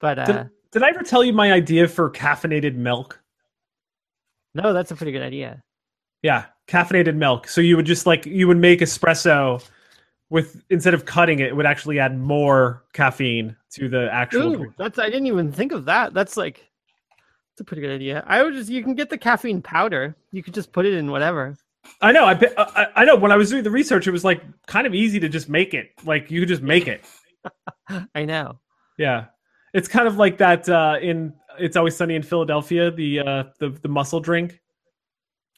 [0.00, 3.20] but uh, Did- did I ever tell you my idea for caffeinated milk?
[4.54, 5.62] No, that's a pretty good idea.
[6.22, 7.48] Yeah, caffeinated milk.
[7.48, 9.64] So you would just like you would make espresso
[10.28, 14.52] with instead of cutting it, it would actually add more caffeine to the actual.
[14.52, 14.74] Ooh, drink.
[14.78, 16.14] that's I didn't even think of that.
[16.14, 16.64] That's like
[17.52, 18.22] that's a pretty good idea.
[18.26, 20.14] I would just you can get the caffeine powder.
[20.30, 21.56] You could just put it in whatever.
[22.00, 22.26] I know.
[22.26, 23.16] I, I I know.
[23.16, 25.74] When I was doing the research, it was like kind of easy to just make
[25.74, 25.90] it.
[26.04, 27.02] Like you could just make it.
[28.14, 28.60] I know.
[28.98, 29.26] Yeah,
[29.72, 33.70] it's kind of like that uh, in "It's Always Sunny in Philadelphia." The uh, the
[33.82, 34.60] the muscle drink.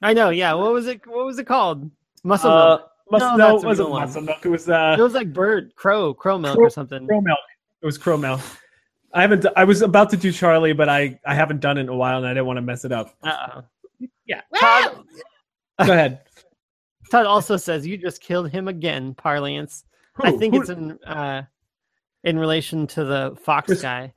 [0.02, 0.30] I know.
[0.30, 0.54] Yeah.
[0.54, 1.06] What was it?
[1.06, 1.90] What was it called?
[2.24, 2.90] Muscle Uh, milk.
[3.10, 4.00] mus- No, no, it wasn't real one.
[4.02, 4.44] muscle milk.
[4.44, 7.06] It was uh, It was like bird, crow, crow milk Crow- or something.
[7.06, 7.38] crow milk.
[7.82, 8.40] It was crow milk.
[9.14, 9.44] I haven't.
[9.56, 12.18] I was about to do Charlie, but I I haven't done it in a while,
[12.18, 13.14] and I didn't want to mess it up.
[13.22, 13.62] Uh-oh.
[14.26, 14.40] Yeah.
[14.58, 15.04] Todd,
[15.84, 16.20] Go ahead.
[17.10, 19.14] Todd also says you just killed him again.
[19.14, 19.84] Parlance.
[20.20, 21.42] I think Who- it's in uh,
[22.24, 24.12] in relation to the Fox Chris- guy.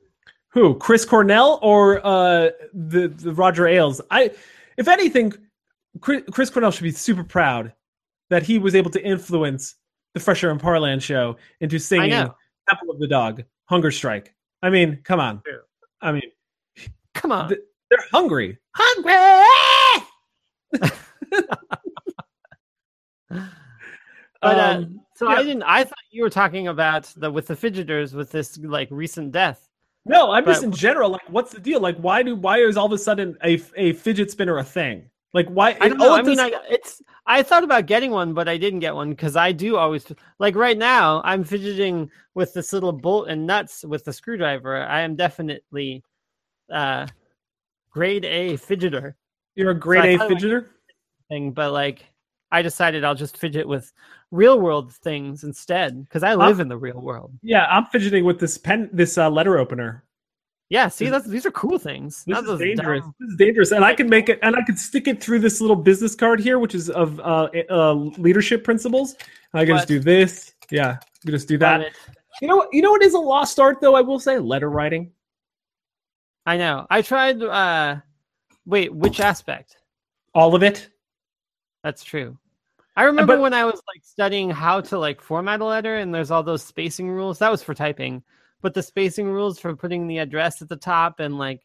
[0.50, 0.76] Who?
[0.76, 4.00] Chris Cornell or uh, the the Roger Ailes?
[4.10, 4.32] I,
[4.78, 5.34] if anything,
[6.00, 7.74] Chris, Chris Cornell should be super proud
[8.30, 9.76] that he was able to influence
[10.14, 12.10] the Fresher and Parland show into singing.
[12.12, 15.42] "Temple of the Dog," "Hunger Strike." I mean, come on.
[16.02, 16.32] I mean,
[17.14, 17.50] Come on.
[17.50, 18.58] The- they're hungry.
[18.76, 19.14] Hungry.
[24.42, 25.38] But uh, Um, so yeah.
[25.38, 25.64] I didn't.
[25.64, 29.68] I thought you were talking about the with the fidgeters with this like recent death.
[30.06, 31.10] No, I'm just in general.
[31.10, 31.80] Like, what's the deal?
[31.80, 35.10] Like, why do why is all of a sudden a a fidget spinner a thing?
[35.34, 35.76] Like, why?
[35.82, 36.16] I don't know.
[36.16, 37.02] I mean, does- I, it's.
[37.26, 40.06] I thought about getting one, but I didn't get one because I do always
[40.38, 41.22] like right now.
[41.26, 44.78] I'm fidgeting with this little bolt and nuts with the screwdriver.
[44.78, 46.04] I am definitely
[46.72, 47.08] uh
[47.92, 49.14] grade A fidgeter
[49.56, 50.68] you're a grade I A like, fidgeter.
[51.30, 52.06] thing, but like
[52.52, 53.92] I decided I'll just fidget with
[54.36, 57.32] real world things instead because I live in the real world.
[57.42, 60.04] Yeah, I'm fidgeting with this pen, this uh, letter opener.
[60.70, 62.24] Yeah, see, that's these are cool things.
[62.26, 63.02] This Not is dangerous.
[63.02, 65.40] dumb- This is dangerous, and I can make it, and I can stick it through
[65.40, 69.16] this little business card here, which is of uh, uh, leadership principles.
[69.54, 70.54] I can just do this.
[70.72, 71.92] Yeah, I can just do that.
[72.42, 72.70] You know, what?
[72.74, 73.96] you know what is a lost art though.
[73.96, 75.12] I will say, letter writing.
[76.46, 76.86] I know.
[76.90, 77.42] I tried.
[77.42, 77.98] uh
[78.66, 79.78] Wait, which aspect?
[80.34, 80.90] All of it.
[81.84, 82.38] That's true.
[82.96, 86.14] I remember but- when I was like studying how to like format a letter, and
[86.14, 87.40] there's all those spacing rules.
[87.40, 88.24] That was for typing,
[88.62, 91.62] but the spacing rules for putting the address at the top and like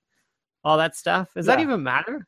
[0.64, 1.28] all that stuff.
[1.34, 2.26] Does that even matter?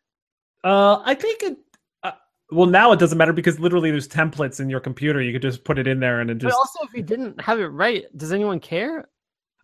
[0.65, 1.57] Uh, I think it.
[2.05, 2.12] Uh,
[2.51, 5.21] well, now it doesn't matter because literally there's templates in your computer.
[5.21, 6.57] You could just put it in there and it But just.
[6.57, 9.09] also, if you didn't have it right, does anyone care?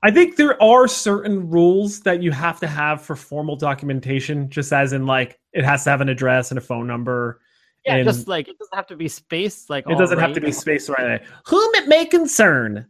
[0.03, 4.73] I think there are certain rules that you have to have for formal documentation, just
[4.73, 7.41] as in like it has to have an address and a phone number.
[7.85, 9.71] Yeah, and just like it doesn't have to be space.
[9.71, 11.01] Like it doesn't have to be space right.
[11.01, 11.21] away.
[11.47, 12.87] Whom it may concern,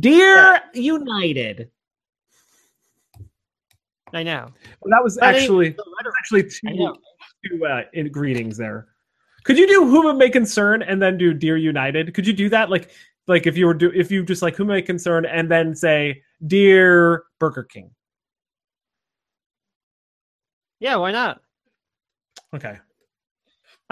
[0.00, 1.70] dear United.
[4.12, 4.48] I know.
[4.80, 6.94] Well, that was But actually the letter- actually two
[7.46, 8.88] two uh, in greetings there.
[9.44, 12.12] Could you do whom it may concern and then do dear United?
[12.14, 12.70] Could you do that?
[12.70, 12.90] Like
[13.28, 15.74] like if you were do if you just like whom it may concern and then
[15.74, 17.90] say dear Burger King.
[20.80, 21.40] Yeah, why not?
[22.54, 22.78] Okay.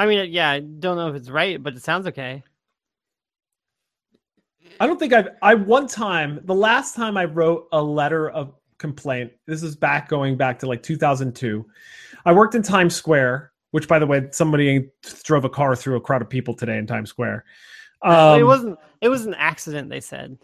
[0.00, 2.42] I mean, yeah, I don't know if it's right, but it sounds okay.
[4.80, 8.54] I don't think I've I one time the last time I wrote a letter of
[8.78, 9.30] complaint.
[9.46, 11.66] This is back going back to like 2002.
[12.24, 14.88] I worked in Times Square, which by the way, somebody
[15.22, 17.44] drove a car through a crowd of people today in Times Square.
[18.00, 18.78] Um, it wasn't.
[19.02, 19.90] It was an accident.
[19.90, 20.38] They said.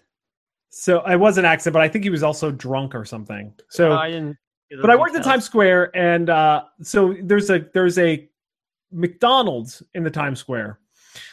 [0.68, 3.54] so I was an accident, but I think he was also drunk or something.
[3.70, 4.36] So Oh, I didn't.
[4.82, 5.22] but I worked in.
[5.22, 8.28] Times Square, and uh, so there's a there's a
[8.92, 10.78] McDonald's in the Times Square.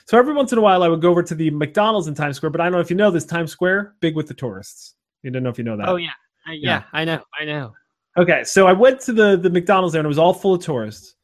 [0.05, 2.37] So every once in a while, I would go over to the McDonald's in Times
[2.37, 2.51] Square.
[2.51, 4.95] But I don't know if you know this Times Square big with the tourists.
[5.23, 5.89] You don't know if you know that.
[5.89, 6.09] Oh yeah,
[6.45, 6.83] I, yeah, Yeah.
[6.93, 7.73] I know, I know.
[8.17, 10.63] Okay, so I went to the the McDonald's there, and it was all full of
[10.63, 11.15] tourists.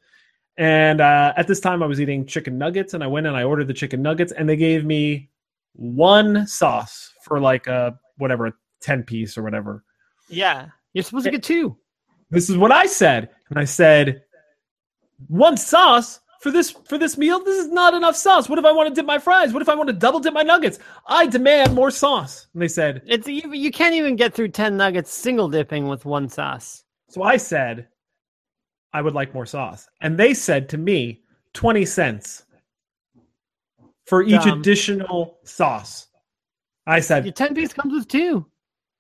[0.58, 3.44] And uh, at this time, I was eating chicken nuggets, and I went and I
[3.44, 5.30] ordered the chicken nuggets, and they gave me
[5.74, 9.84] one sauce for like a whatever a ten piece or whatever.
[10.28, 11.78] Yeah, you're supposed to get two.
[12.30, 13.30] this is what I said.
[13.50, 14.22] And I said,
[15.28, 17.44] one sauce for this for this meal.
[17.44, 18.48] This is not enough sauce.
[18.50, 19.54] What if I want to dip my fries?
[19.54, 20.80] What if I want to double dip my nuggets?
[21.08, 22.48] I demand more sauce.
[22.54, 26.06] And they said, It's you, you can't even get through ten nuggets single dipping with
[26.06, 26.84] one sauce.
[27.10, 27.88] so I said,
[28.94, 29.88] I would like more sauce.
[30.02, 31.22] And they said to me,
[31.54, 32.44] 20 cents
[34.06, 34.60] for each Dumb.
[34.60, 36.08] additional sauce.
[36.88, 38.46] I said, Your ten piece comes with two.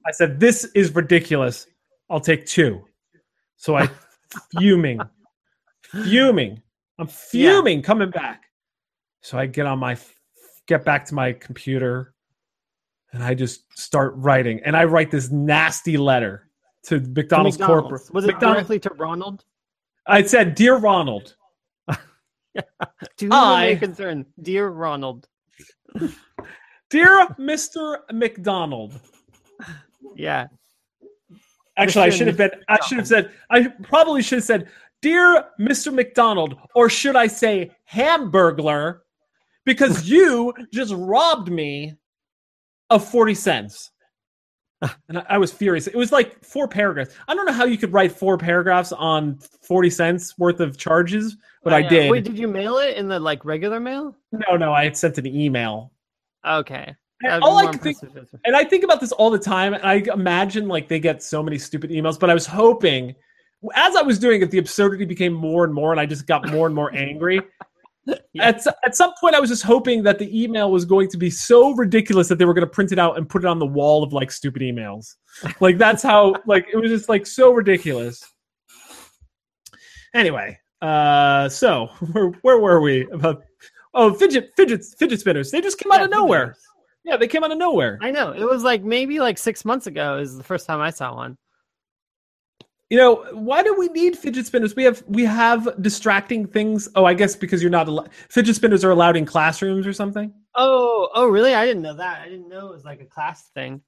[0.05, 1.67] I said, this is ridiculous.
[2.09, 2.85] I'll take two.
[3.57, 3.89] So I
[4.59, 4.99] fuming,
[5.91, 6.61] fuming.
[6.97, 8.43] I'm fuming coming back.
[9.21, 9.97] So I get on my,
[10.67, 12.13] get back to my computer
[13.13, 14.61] and I just start writing.
[14.65, 16.49] And I write this nasty letter.
[16.83, 18.13] to To McDonald's, corporate.
[18.13, 19.45] Was it McDonald's- directly to Ronald?
[20.07, 21.35] I said, "Dear Ronald,
[21.87, 25.27] To I- concern, dear Ronald.
[26.89, 28.99] dear Mister McDonald."
[30.15, 30.47] Yeah.
[31.77, 32.51] Actually, I should have been.
[32.67, 33.31] I should have said.
[33.49, 34.69] I probably should have said,
[35.01, 38.99] "Dear Mister McDonald," or should I say, "Hamburglar,"
[39.65, 41.95] because you just robbed me
[42.89, 43.91] of forty cents.
[44.81, 44.95] Ah.
[45.09, 45.87] And I, I was furious.
[45.87, 47.13] It was like four paragraphs.
[47.27, 51.35] I don't know how you could write four paragraphs on forty cents worth of charges,
[51.63, 51.89] but oh, I know.
[51.89, 52.11] did.
[52.11, 54.15] Wait, did you mail it in the like regular mail?
[54.31, 55.91] No, no, I had sent an email.
[56.47, 56.95] Okay.
[57.21, 57.97] And all I think,
[58.45, 59.73] and I think about this all the time.
[59.73, 63.13] And I imagine like they get so many stupid emails, but I was hoping,
[63.75, 66.47] as I was doing it, the absurdity became more and more, and I just got
[66.49, 67.41] more and more angry.
[68.33, 68.47] Yeah.
[68.47, 71.29] At, at some point, I was just hoping that the email was going to be
[71.29, 73.67] so ridiculous that they were going to print it out and put it on the
[73.67, 75.15] wall of like stupid emails.
[75.59, 78.23] Like that's how like it was just like so ridiculous.
[80.15, 83.43] Anyway, uh, so where, where were we about?
[83.93, 85.51] Oh, fidget fidget fidget spinners.
[85.51, 86.47] They just came out Yeah, of nowhere.
[86.47, 86.63] figures.
[87.05, 87.99] Yeah, they came out of nowhere.
[88.01, 88.31] I know.
[88.31, 91.37] It was like maybe like six months ago is the first time I saw one.
[92.89, 94.75] You know, why do we need fidget spinners?
[94.75, 96.89] We have we have distracting things.
[96.95, 100.33] Oh, I guess because you're not al- fidget spinners are allowed in classrooms or something.
[100.55, 101.53] Oh, oh, really?
[101.53, 102.21] I didn't know that.
[102.21, 103.81] I didn't know it was like a class thing.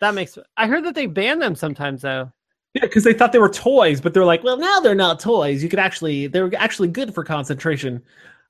[0.00, 0.36] That makes.
[0.56, 2.32] I heard that they ban them sometimes though.
[2.74, 5.62] Yeah, because they thought they were toys, but they're like, well, now they're not toys.
[5.62, 8.02] You could actually they're actually good for concentration.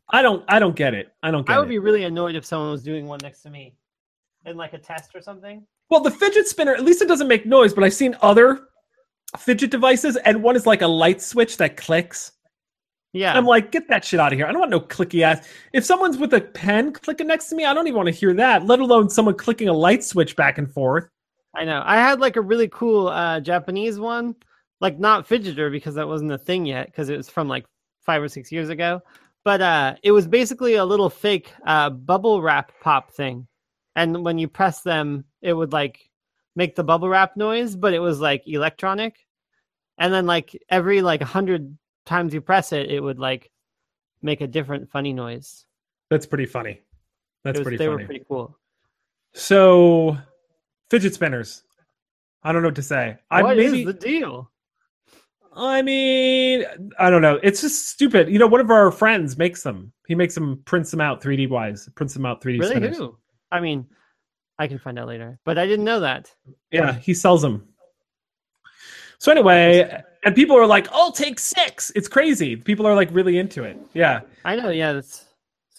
[0.09, 1.13] I don't I don't get it.
[1.23, 1.57] I don't get it.
[1.57, 1.71] I would it.
[1.71, 3.75] be really annoyed if someone was doing one next to me,
[4.47, 5.67] in like a test or something.
[5.91, 8.69] Well, the fidget spinner, at least it doesn't make noise, but I've seen other
[9.39, 12.33] fidget devices, and one is like a light switch that clicks.
[13.13, 13.37] Yeah.
[13.37, 14.47] I'm like, get that shit out of here.
[14.47, 15.47] I don't want no clicky ass.
[15.75, 18.33] If someone's with a pen clicking next to me, I don't even want to hear
[18.35, 21.09] that, let alone someone clicking a light switch back and forth.
[21.55, 21.83] I know.
[21.85, 24.35] I had like a really cool uh, Japanese one,
[24.81, 27.67] like not fidgeter because that wasn't a thing yet because it was from like
[28.01, 29.03] five or six years ago.
[29.45, 33.47] But uh, it was basically a little fake uh, bubble wrap pop thing,
[33.97, 36.09] and when you press them, it would like
[36.57, 39.17] make the bubble wrap noise, but it was like electronic.
[39.99, 43.51] And then like every like a hundred times you press it, it would like
[44.23, 45.65] make a different funny noise.
[46.11, 46.81] That's pretty funny.
[47.45, 48.03] That's was- pretty they funny.
[48.03, 48.57] were pretty cool.
[49.35, 50.19] So,
[50.91, 51.63] fidget spinners.
[52.43, 53.17] I don't know what to say.
[53.31, 53.85] I What is maybe.
[53.85, 54.51] the deal?
[55.55, 56.65] I mean,
[56.99, 57.39] I don't know.
[57.43, 58.29] It's just stupid.
[58.29, 59.93] You know, one of our friends makes them.
[60.07, 62.71] He makes them, prints them out 3D wise, prints them out 3D Really?
[62.71, 62.97] spinners.
[62.99, 63.17] Who?
[63.51, 63.87] I mean,
[64.63, 66.33] I can find out later, but I didn't know that.
[66.71, 67.67] Yeah, he sells them.
[69.19, 71.91] So anyway, and people are like, "I'll take six.
[71.97, 72.55] It's crazy.
[72.55, 73.77] People are like really into it.
[73.93, 74.21] Yeah.
[74.45, 74.71] I know.
[74.71, 75.25] Yeah, that's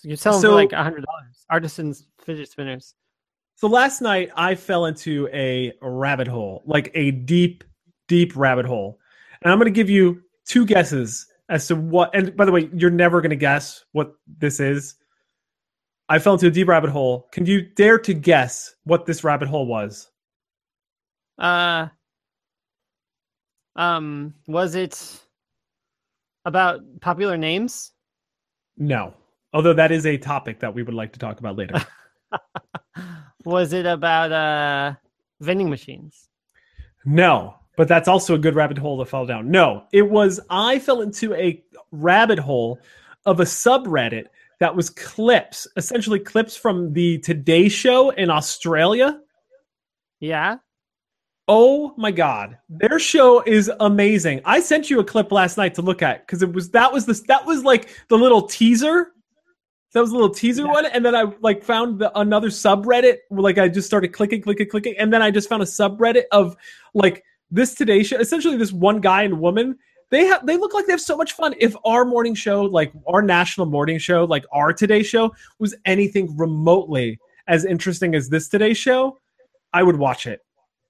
[0.03, 1.45] you're selling So- for like a hundred dollars.
[1.49, 2.93] Artisans fidget spinners.
[3.55, 7.63] So last night I fell into a rabbit hole, like a deep,
[8.09, 8.99] deep rabbit hole.
[9.41, 12.13] And I'm going to give you two guesses as to what.
[12.13, 14.95] And by the way, you're never going to guess what this is.
[16.09, 17.27] I fell into a deep rabbit hole.
[17.31, 20.09] Can you dare to guess what this rabbit hole was?
[21.37, 21.87] Uh,
[23.75, 25.21] um, was it
[26.45, 27.91] about popular names?
[28.77, 29.13] No.
[29.53, 31.75] Although that is a topic that we would like to talk about later.
[33.45, 34.93] was it about uh
[35.39, 36.27] vending machines?
[37.05, 39.51] No, but that's also a good rabbit hole to fall down.
[39.51, 42.79] No, it was I fell into a rabbit hole
[43.25, 44.25] of a subreddit
[44.63, 49.19] that was clips, essentially clips from the Today Show in Australia.
[50.21, 50.55] Yeah.
[51.49, 54.39] Oh my god, their show is amazing.
[54.45, 57.05] I sent you a clip last night to look at because it was that was
[57.05, 59.07] the that was like the little teaser.
[59.93, 60.71] That was a little teaser Yeah.
[60.71, 63.17] one, and then I like found the, another subreddit.
[63.31, 66.55] Like I just started clicking, clicking, clicking, and then I just found a subreddit of
[66.93, 67.21] like
[67.51, 68.17] this Today Show.
[68.17, 69.77] Essentially, this one guy and woman.
[70.13, 71.55] They have they look like they have so much fun.
[71.59, 76.37] If our morning show, like our national morning show, like our Today Show, was anything
[76.37, 79.17] remotely as interesting as this Today Show,
[79.73, 80.41] I would watch it.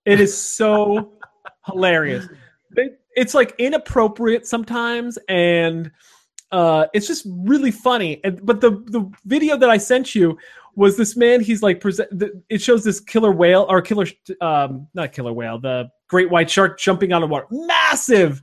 [0.03, 1.13] It is so
[1.65, 2.27] hilarious.
[2.75, 5.89] It- It's like inappropriate sometimes, and
[6.51, 8.19] uh, it's just really funny.
[8.25, 10.37] And but the the video that I sent you
[10.75, 11.39] was this man.
[11.39, 12.09] He's like present.
[12.49, 14.07] It shows this killer whale or killer,
[14.41, 18.41] um, not killer whale, the great white shark jumping out of water, massive.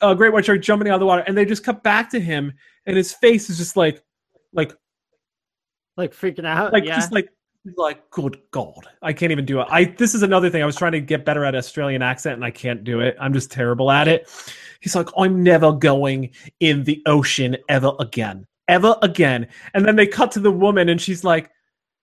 [0.00, 2.20] Uh, great white shark jumping out of the water, and they just cut back to
[2.20, 2.52] him,
[2.86, 4.02] and his face is just like,
[4.52, 4.72] like
[5.96, 6.72] Like freaking out.
[6.72, 6.96] like yeah.
[6.96, 7.28] just like
[7.76, 10.74] like good god i can't even do it i this is another thing i was
[10.74, 13.88] trying to get better at australian accent and i can't do it i'm just terrible
[13.88, 14.28] at it
[14.80, 20.08] he's like i'm never going in the ocean ever again ever again and then they
[20.08, 21.52] cut to the woman and she's like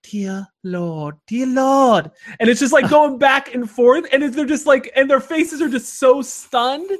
[0.02, 2.10] dear Lord, dear Lord.
[2.38, 4.06] And it's just like going back and forth.
[4.12, 6.90] And they're just like, and their faces are just so stunned.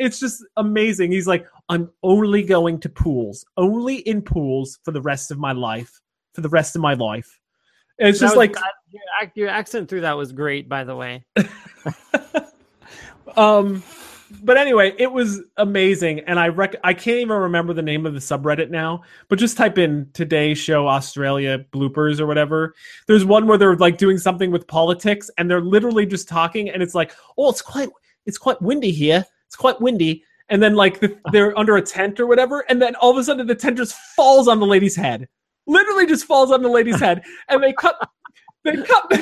[0.00, 1.12] It's just amazing.
[1.12, 5.52] He's like, I'm only going to pools, only in pools for the rest of my
[5.52, 6.00] life,
[6.32, 7.38] for the rest of my life.
[7.98, 9.02] And it's That just was- like, that- your,
[9.34, 11.24] your accent through that was great, by the way.
[13.36, 13.82] um,
[14.42, 18.14] but anyway, it was amazing, and I rec- I can't even remember the name of
[18.14, 19.02] the subreddit now.
[19.28, 22.74] But just type in "Today Show Australia bloopers" or whatever.
[23.06, 26.82] There's one where they're like doing something with politics, and they're literally just talking, and
[26.82, 27.88] it's like, "Oh, it's quite
[28.24, 29.24] it's quite windy here.
[29.50, 32.94] It's quite windy." And then like the, they're under a tent or whatever, and then
[32.96, 35.28] all of a sudden the tent just falls on the lady's head.
[35.66, 37.96] Literally just falls on the lady's head, and they cut
[38.64, 39.12] they cut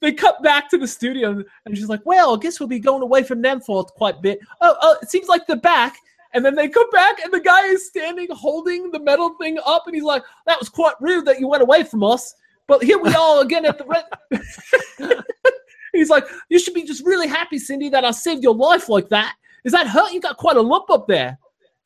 [0.00, 3.02] they cut back to the studio and she's like well i guess we'll be going
[3.02, 5.96] away from them for quite a bit oh, oh it seems like the back
[6.34, 9.84] and then they come back and the guy is standing holding the metal thing up
[9.86, 12.34] and he's like that was quite rude that you went away from us
[12.66, 15.22] but here we are again at the red
[15.92, 19.08] he's like you should be just really happy cindy that i saved your life like
[19.08, 20.12] that is that hurt?
[20.12, 21.38] You got quite a lump up there.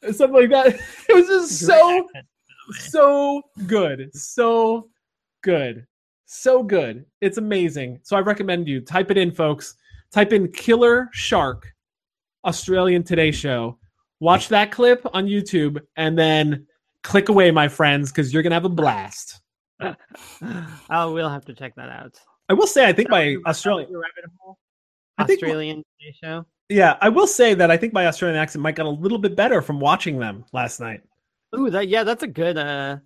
[0.02, 0.80] And something like that.
[1.08, 2.08] It was just so
[2.72, 4.14] so good.
[4.14, 4.88] So
[5.42, 5.86] good.
[6.26, 7.06] So good.
[7.20, 8.00] It's amazing.
[8.02, 8.80] So i recommend you.
[8.80, 9.74] Type it in folks.
[10.12, 11.66] Type in killer shark
[12.44, 13.78] australian today show.
[14.20, 16.66] Watch that clip on youtube and then
[17.02, 19.40] click away my friends because you're gonna have a blast.
[20.90, 22.18] Oh, we'll have to check that out.
[22.48, 23.90] i will say i think my australian?
[25.18, 26.46] I think- Australian TV show.
[26.68, 29.34] Yeah i will say that i think my australian accent might got a little bit
[29.36, 31.02] better from watching them last night
[31.56, 32.98] Ooh, that yeah, that's a good uh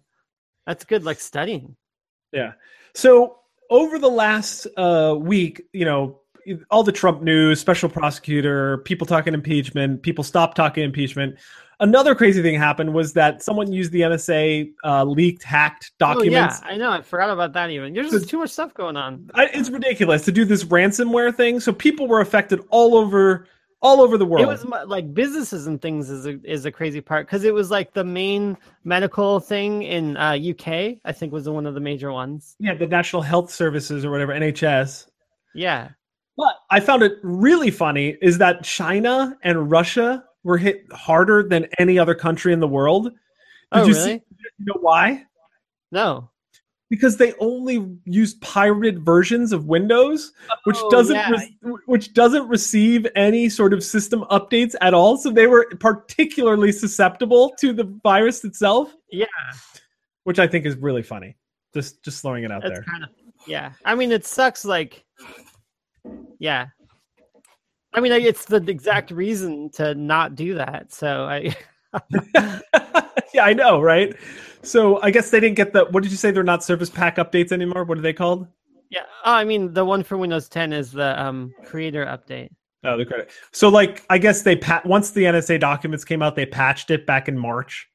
[0.66, 1.76] that's good like studying.
[2.32, 2.52] Yeah.
[2.94, 3.38] So
[3.70, 6.20] over the last uh, week, you know,
[6.70, 11.36] all the Trump news, special prosecutor, people talking impeachment, people stopped talking impeachment.
[11.80, 16.60] Another crazy thing happened was that someone used the NSA uh, leaked, hacked documents.
[16.62, 16.90] Oh, yeah, I know.
[16.90, 17.92] I forgot about that even.
[17.92, 19.28] There's just too much stuff going on.
[19.34, 21.58] I, it's ridiculous to do this ransomware thing.
[21.58, 23.48] So people were affected all over,
[23.80, 24.44] all over the world.
[24.44, 27.72] It was like businesses and things is a, is a crazy part because it was
[27.72, 30.98] like the main medical thing in uh, UK.
[31.04, 32.54] I think was one of the major ones.
[32.60, 35.08] yeah, the National Health Services or whatever, NHS.
[35.52, 35.88] Yeah.
[36.36, 41.66] But I found it really funny is that China and Russia were hit harder than
[41.78, 43.04] any other country in the world.
[43.04, 43.12] Did
[43.72, 44.04] oh you really?
[44.04, 44.22] see
[44.58, 45.24] you know why?
[45.90, 46.28] No.
[46.90, 50.32] Because they only use pirated versions of Windows,
[50.64, 51.30] which Oh, doesn't yeah.
[51.62, 55.16] re- which doesn't receive any sort of system updates at all.
[55.16, 59.26] So they were particularly susceptible to the virus itself, Yeah.
[60.24, 61.36] which I think is really funny.
[61.72, 62.84] Just just throwing it out That's there.
[62.84, 63.10] kind of
[63.46, 63.72] yeah.
[63.86, 64.64] I mean, it sucks.
[64.64, 65.04] Like,
[66.38, 66.66] yeah.
[67.94, 70.92] I mean, it's the exact reason to not do that.
[70.92, 71.54] So I,
[73.34, 74.16] yeah, I know, right?
[74.62, 75.84] So I guess they didn't get the.
[75.86, 76.30] What did you say?
[76.30, 77.84] They're not Service Pack updates anymore.
[77.84, 78.46] What are they called?
[78.92, 79.06] yeah.
[79.24, 82.50] Oh, I mean, the one for Windows 10 is the um creator update.
[82.84, 83.30] Oh, the credit.
[83.52, 87.06] So, like, I guess they pat once the NSA documents came out, they patched it
[87.06, 87.88] back in March.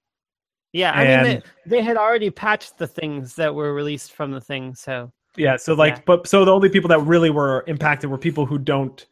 [0.73, 1.41] Yeah, I mean, they,
[1.77, 4.75] they had already patched the things that were released from the thing.
[4.75, 5.55] So Yeah.
[5.57, 6.01] So, like, Yeah.
[6.05, 9.05] but so the only people that really were impacted were people who don't,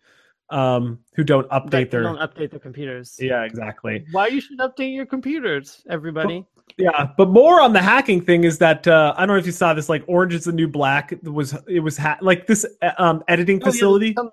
[0.49, 2.03] um, who don't update they their.
[2.03, 3.17] don't update their computers.
[3.19, 4.05] Yeah, exactly.
[4.11, 6.45] Why you should update your computers, everybody?
[6.77, 9.51] Yeah, but more on the hacking thing is that uh, I don't know if you
[9.51, 9.87] saw this.
[9.87, 13.23] Like, Orange is the New Black it was it was ha- like this uh, um,
[13.27, 14.13] editing Oh, yeah, facility.
[14.13, 14.31] some-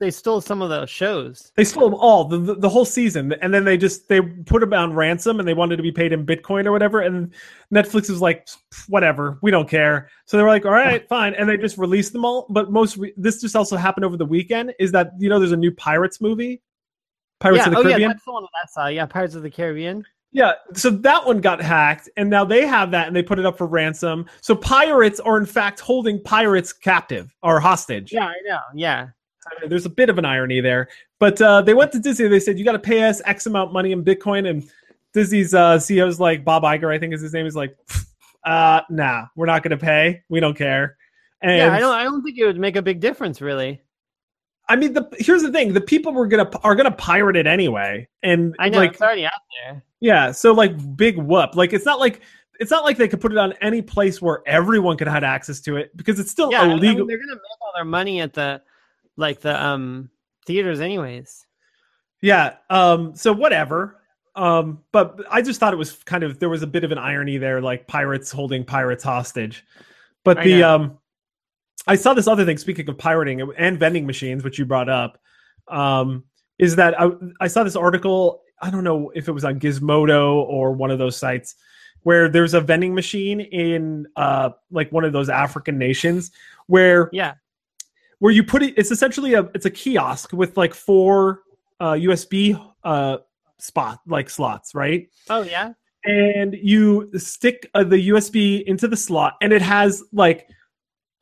[0.00, 1.52] they, stole some of the shows.
[1.56, 4.60] They stole them all, the, the, the whole season, and then they just they put
[4.60, 7.00] them on ransom, and they wanted to be paid in Bitcoin or whatever.
[7.00, 7.32] And
[7.72, 8.48] Netflix was like,
[8.88, 10.08] whatever, we don't care.
[10.26, 12.46] So they were like, all right, fine, and they just released them all.
[12.50, 14.74] But most re- this just also happened over the weekend.
[14.78, 16.62] Is that you know there's a new Pirates movie,
[17.40, 18.00] Pirates yeah, of the oh Caribbean.
[18.00, 18.86] yeah, that's the one that I saw.
[18.88, 20.04] Yeah, Pirates of the Caribbean.
[20.32, 23.46] Yeah, so that one got hacked, and now they have that, and they put it
[23.46, 24.26] up for ransom.
[24.42, 28.12] So pirates are in fact holding pirates captive or hostage.
[28.12, 28.60] Yeah, I know.
[28.74, 29.08] Yeah,
[29.66, 30.88] there's a bit of an irony there,
[31.18, 32.28] but uh, they went to Disney.
[32.28, 34.68] They said you got to pay us X amount money in Bitcoin, and
[35.12, 37.76] Disney's uh, CEO's like Bob Iger, I think is his name, is like,
[38.44, 40.22] uh, nah, we're not going to pay.
[40.28, 40.96] We don't care.
[41.42, 41.74] And yeah.
[41.74, 41.94] I don't.
[41.94, 43.80] I don't think it would make a big difference, really.
[44.68, 48.06] I mean, the here's the thing: the people were gonna are gonna pirate it anyway,
[48.22, 49.32] and I know like it's already out
[49.64, 49.82] there.
[50.00, 51.56] Yeah, so like big whoop.
[51.56, 52.20] Like it's not like
[52.60, 55.60] it's not like they could put it on any place where everyone could have access
[55.62, 57.06] to it because it's still Yeah, I mean, illegal.
[57.06, 58.62] they're gonna make all their money at the
[59.16, 60.10] like the um
[60.46, 61.46] theaters, anyways.
[62.22, 62.54] yeah.
[62.68, 63.14] Um.
[63.14, 64.00] So whatever.
[64.36, 64.80] Um.
[64.92, 67.38] But I just thought it was kind of there was a bit of an irony
[67.38, 69.64] there, like pirates holding pirates hostage.
[70.24, 70.74] But I the know.
[70.74, 70.98] um,
[71.86, 72.58] I saw this other thing.
[72.58, 75.18] Speaking of pirating and vending machines, which you brought up,
[75.68, 76.24] um,
[76.58, 78.42] is that I I saw this article.
[78.62, 81.54] I don't know if it was on Gizmodo or one of those sites.
[82.02, 86.30] where there's a vending machine in uh like one of those African nations
[86.66, 87.34] where Yeah.
[88.20, 91.40] Where you put it it's essentially a it's a kiosk with like four
[91.80, 93.18] uh USB uh
[93.58, 95.08] spot like slots, right?
[95.28, 95.72] Oh yeah.
[96.04, 100.48] and you stick uh, the USB into the slot, and it has like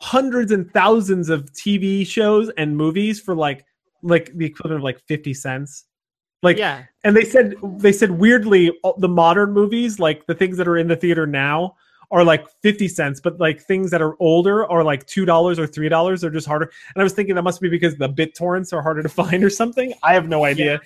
[0.01, 3.65] hundreds and thousands of TV shows and movies for like
[4.03, 5.85] like the equivalent of like fifty cents.
[6.41, 6.85] Like, yeah.
[7.03, 10.87] and they said they said weirdly the modern movies, like the things that are in
[10.87, 11.75] the theater now,
[12.11, 15.67] are like fifty cents, but like things that are older are like two dollars or
[15.67, 16.23] three dollars.
[16.23, 16.71] They're just harder.
[16.95, 19.51] And I was thinking that must be because the BitTorrents are harder to find or
[19.51, 19.93] something.
[20.03, 20.81] I have no idea.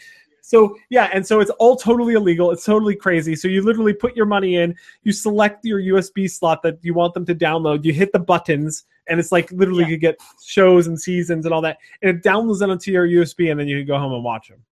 [0.44, 2.50] So yeah, and so it's all totally illegal.
[2.50, 3.36] It's totally crazy.
[3.36, 7.14] So you literally put your money in, you select your USB slot that you want
[7.14, 9.90] them to download, you hit the buttons, and it's like literally Yeah.
[9.90, 13.52] you get shows and seasons and all that, and it downloads it onto your USB,
[13.52, 14.64] and then you can go home and watch them.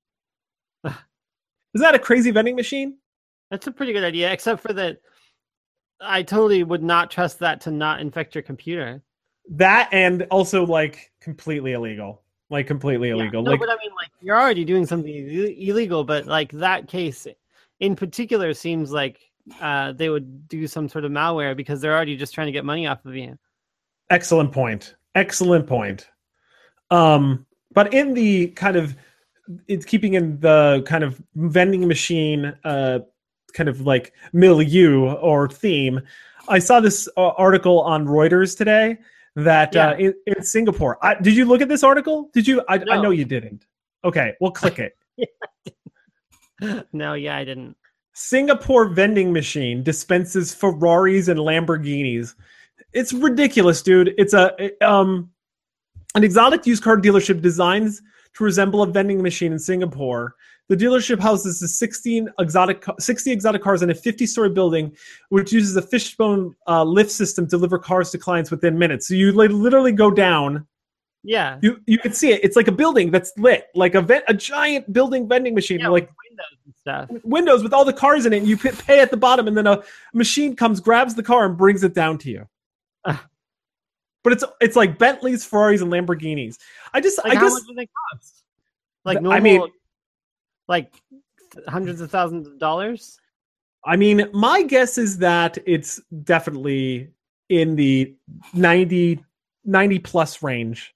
[1.74, 2.98] Is that a crazy vending machine?
[3.53, 5.01] That's a pretty good idea, except for that
[6.01, 9.03] I totally would not trust that to not infect your computer.
[9.51, 13.14] That and also like completely illegal, like completely Yeah.
[13.14, 13.42] illegal.
[13.42, 17.26] No, like but I mean, like you're already doing something illegal, but like that case
[17.80, 19.20] in particular seems like
[19.61, 22.64] uh, they would do some sort of malware because they're already just trying to get
[22.64, 23.38] money off of you.
[24.11, 24.94] Excellent point.
[25.14, 26.09] Excellent point.
[26.90, 28.96] Um, but in the kind of
[29.66, 33.01] it's keeping in the kind of vending machine uh
[33.51, 36.01] kind of like milieu or theme.
[36.48, 38.98] I saw this uh, article on Reuters today
[39.36, 40.98] that uh, in, in Singapore.
[41.03, 42.30] I, did you look at this article?
[42.32, 42.62] Did you?
[42.68, 43.66] I, I know you didn't.
[44.05, 44.96] Okay, well, click it.
[46.92, 47.76] no, yeah, I didn't.
[48.12, 52.34] Singapore vending machine dispenses Ferraris and Lamborghinis.
[52.92, 54.14] It's ridiculous, dude.
[54.18, 55.30] It's a um
[56.14, 58.03] an exotic used car dealership designs
[58.34, 60.34] to resemble a vending machine in Singapore.
[60.71, 64.97] The dealership houses the 16 exotic ca- 60 exotic cars in a 50-story building,
[65.29, 69.09] which uses a fishbone uh, lift system to deliver cars to clients within minutes.
[69.09, 70.64] So you literally go down
[71.25, 72.41] Yeah, you you can see it.
[72.45, 75.89] It's like a building that's lit, like a ve- a giant building vending machine, yeah,
[75.89, 77.25] like windows and stuff.
[77.25, 78.39] windows with all the cars in it.
[78.39, 79.83] And you pay at the bottom, and then a
[80.14, 82.47] machine comes, grabs the car, and brings it down to you.
[83.05, 83.27] Ah.
[84.23, 86.59] but it's it's like Bentleys, Ferraris, and Lamborghinis.
[86.95, 88.45] I just Like I how guess much do they cost?
[89.05, 89.68] Like normal, I mean-
[90.71, 90.95] like
[91.68, 93.18] hundreds of thousands of dollars.
[93.85, 97.11] I mean my guess is that it's definitely
[97.51, 98.14] in the
[98.55, 99.23] 90,
[99.64, 100.95] 90 plus range.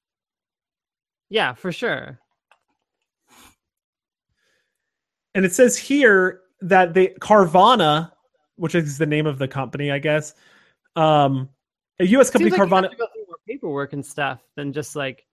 [1.28, 2.20] Yeah, for sure.
[5.34, 8.12] And it says here that they Carvana,
[8.54, 10.34] which is the name of the company, I guess.
[10.94, 11.48] Um,
[11.98, 12.30] a U.S.
[12.30, 12.82] company, Seems like you Carvana.
[12.82, 15.26] have to go through more paperwork and stuff than just like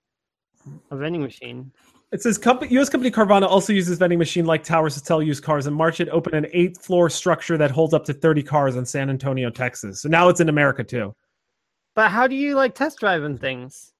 [0.90, 1.72] a vending machine.
[2.12, 2.90] It says company, U.S.
[2.90, 5.66] company Carvana also uses vending machine-like towers to sell used cars.
[5.66, 9.10] In March, it opened an eight-floor structure that holds up to 30 cars in San
[9.10, 10.02] Antonio, Texas.
[10.02, 11.16] So now it's in America too.
[11.96, 13.94] But how do you like test driving things?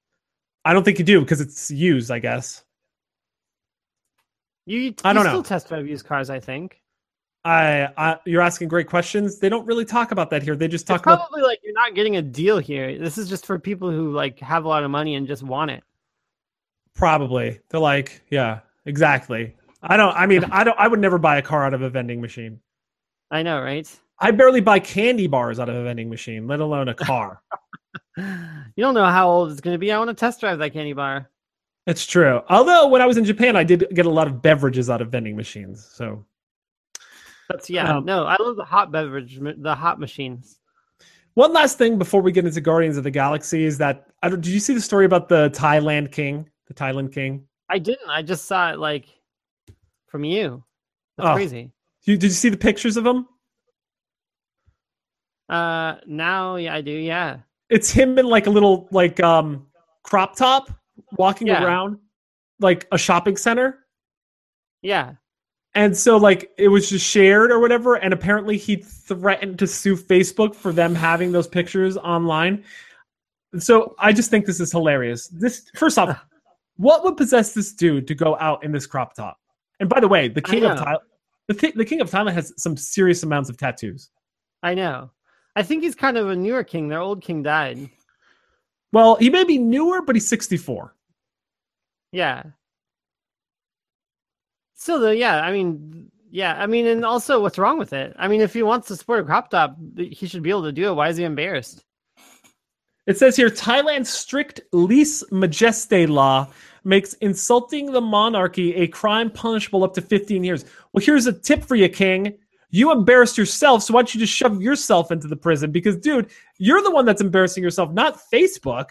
[0.64, 2.10] I don't think you do because it's used.
[2.10, 2.64] I guess.
[4.66, 5.42] You, you I don't still know.
[5.42, 6.80] test drive used cars, I think.
[7.44, 9.38] I, I you're asking great questions.
[9.38, 10.54] They don't really talk about that here.
[10.54, 12.98] They just It's talk about probably like you're not getting a deal here.
[12.98, 15.70] This is just for people who like have a lot of money and just want
[15.70, 15.82] it.
[16.94, 17.60] Probably.
[17.68, 19.54] They're like, yeah, exactly.
[19.82, 20.14] I don't.
[20.16, 20.78] I mean, I don't.
[20.78, 22.60] I would never buy a car out of a vending machine.
[23.30, 23.88] I know, right?
[24.18, 27.42] I barely buy candy bars out of a vending machine, let alone a car.
[28.16, 29.90] You don't know how old it's going to be.
[29.90, 31.30] I want to test drive that candy bar.
[31.86, 32.42] It's true.
[32.50, 35.10] Although when I was in Japan, I did get a lot of beverages out of
[35.10, 35.88] vending machines.
[35.94, 36.24] So
[37.48, 37.96] That's yeah.
[37.96, 40.58] Um, no, I love the hot beverage, the hot machines.
[41.34, 44.40] one last thing before we get into Guardians of the Galaxy is that I don't,
[44.42, 47.46] did you see the story about the Thailand king, the Thailand king?
[47.68, 48.08] I didn't.
[48.08, 49.06] I just saw it like
[50.08, 50.62] from you.
[51.16, 51.34] That's Oh.
[51.34, 51.70] crazy.
[52.04, 53.26] You, did you see the pictures of him?
[55.48, 56.90] Uh, now yeah, I do.
[56.92, 59.66] Yeah, It's him in like a little like um
[60.02, 60.70] crop top
[61.18, 61.62] walking Yeah.
[61.64, 61.98] around
[62.60, 63.78] like a shopping center.
[64.82, 65.14] yeah.
[65.74, 69.96] And so like it was just shared or whatever, and apparently he threatened to sue
[69.96, 72.62] Facebook for them having those pictures online.
[73.58, 75.28] So I just think this is hilarious.
[75.28, 76.22] This first off,
[76.82, 79.38] what would possess this dude to go out in this crop top?
[79.78, 80.78] And by the way, the king of.
[80.78, 80.98] Thailand,
[81.46, 84.10] the, thi- the king of Thailand has some serious amounts of tattoos.
[84.64, 85.10] I know.
[85.54, 86.88] I think he's kind of a newer king.
[86.88, 87.88] Their old king died.
[88.92, 90.94] Well, he may be newer, but he's 64.
[92.10, 92.42] Yeah.
[94.74, 95.40] Still though, yeah.
[95.40, 96.54] I mean, yeah.
[96.60, 98.14] I mean, and also, what's wrong with it?
[98.18, 100.72] I mean, if he wants to sport a crop top, he should be able to
[100.72, 100.94] do it.
[100.94, 101.84] Why is he embarrassed?
[103.06, 106.48] It says here Thailand's strict lese majeste law
[106.84, 110.64] makes insulting the monarchy a crime punishable up to 15 years.
[110.92, 112.38] Well, here's a tip for you, King.
[112.70, 115.70] You embarrassed yourself, so why don't you just shove yourself into the prison?
[115.70, 118.90] Because, dude, you're the one that's embarrassing yourself, not Facebook.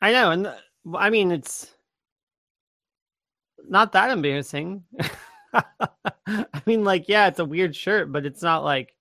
[0.00, 0.54] I- know, and
[0.94, 1.72] I mean it's
[3.68, 4.84] not that embarrassing.
[5.54, 8.94] I mean, like, yeah, it's a weird shirt, but it's not like,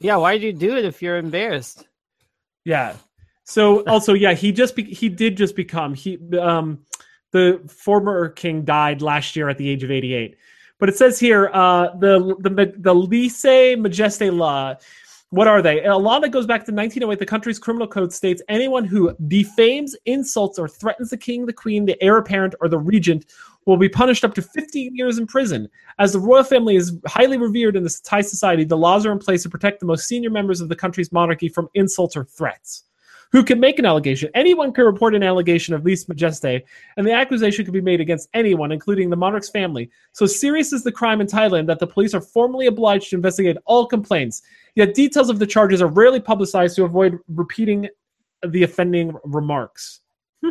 [0.00, 1.86] yeah, why did you do it if you're embarrassed?
[2.64, 2.96] Yeah.
[3.46, 6.80] So also, yeah, he just be- he did just become he um
[7.30, 10.36] the former king died last year at the age of 88.
[10.78, 14.74] But it says here uh the the the Lese Majeste Law
[15.30, 15.84] what are they?
[15.84, 17.18] A law that goes back to 1908.
[17.18, 21.84] The country's criminal code states anyone who defames, insults, or threatens the king, the queen,
[21.84, 23.26] the heir apparent, or the regent
[23.64, 25.68] will be punished up to 15 years in prison.
[25.98, 29.18] As the royal family is highly revered in this Thai society, the laws are in
[29.18, 32.84] place to protect the most senior members of the country's monarchy from insults or threats.
[33.32, 34.30] Who can make an allegation?
[34.34, 36.62] Anyone can report an allegation of lese majeste,
[36.96, 39.90] and the accusation can be made against anyone, including the monarch's family.
[40.12, 43.56] So serious is the crime in Thailand that the police are formally obliged to investigate
[43.66, 44.42] all complaints.
[44.74, 47.88] Yet details of the charges are rarely publicized to avoid repeating
[48.46, 50.00] the offending remarks.
[50.44, 50.50] Hmm.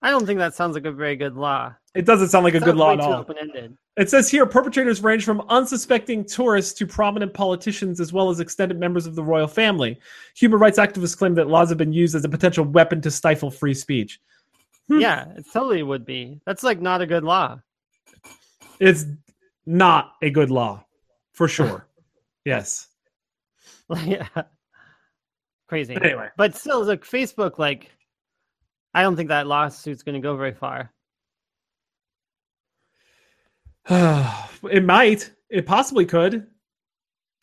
[0.00, 1.74] I don't think that sounds like a very good law.
[1.94, 3.26] It doesn't sound like a good law at all.
[3.98, 8.80] It says here perpetrators range from unsuspecting tourists to prominent politicians as well as extended
[8.80, 10.00] members of the royal family.
[10.36, 13.50] Human rights activists claim that laws have been used as a potential weapon to stifle
[13.50, 14.20] free speech.
[14.88, 15.00] Hmm.
[15.00, 16.40] yeah, it totally would be.
[16.46, 17.60] That's like not a good law.
[18.80, 19.04] It's
[19.66, 20.84] not a good law,
[21.32, 21.86] for sure.
[22.44, 22.88] yes.
[24.04, 24.26] yeah.
[25.68, 25.94] Crazy.
[25.94, 27.90] But anyway, But still, like Facebook, like
[28.94, 30.92] I don't think that lawsuit's going to go very far.
[33.90, 35.30] it might.
[35.50, 36.46] It possibly could.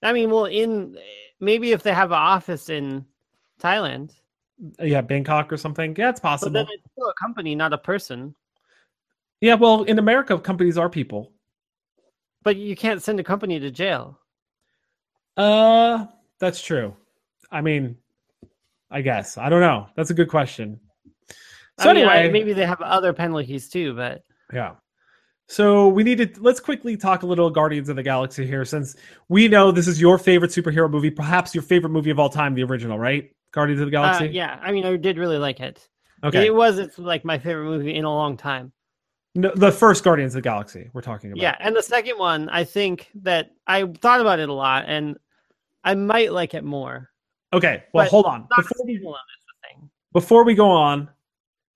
[0.02, 0.98] I mean, well, in
[1.40, 3.06] maybe if they have an office in
[3.62, 4.12] Thailand,
[4.80, 5.96] Yeah, Bangkok or something.
[5.98, 6.52] Yeah, it's possible.
[6.52, 8.34] but then it's still a company, not a person.
[9.42, 11.32] Yeah, well, in America, companies are people.
[12.44, 14.20] But you can't send a company to jail.
[15.38, 16.06] Uh,
[16.40, 16.96] that's true.
[17.52, 17.98] I mean,
[18.92, 19.38] I guess.
[19.38, 19.88] I don't know.
[19.96, 20.80] That's a good question.
[21.80, 24.24] So I mean, I- anyway, maybe they have other penalties too, but
[24.54, 24.76] Yeah.
[25.50, 28.96] So we need to let's quickly talk a little Guardians of the Galaxy here, since
[29.30, 32.54] we know this is your favorite superhero movie, perhaps your favorite movie of all time,
[32.54, 33.32] the original, right?
[33.52, 34.28] Guardians of the uh, Galaxy.
[34.28, 35.90] yeah, I mean, I did really like it.
[36.24, 36.46] Okay.
[36.46, 38.72] It was it's like my favorite movie in a long time.
[39.34, 41.42] No, the first Guardians of the Galaxy we're talking about.
[41.42, 45.18] Yeah, and the second one, I think that I thought about it a lot, and
[45.84, 47.10] I might like it more.
[47.54, 47.84] Okay.
[47.92, 48.48] Well, But hold on.
[48.56, 49.90] Before we, sequel, that's the thing.
[50.14, 51.10] before we go on,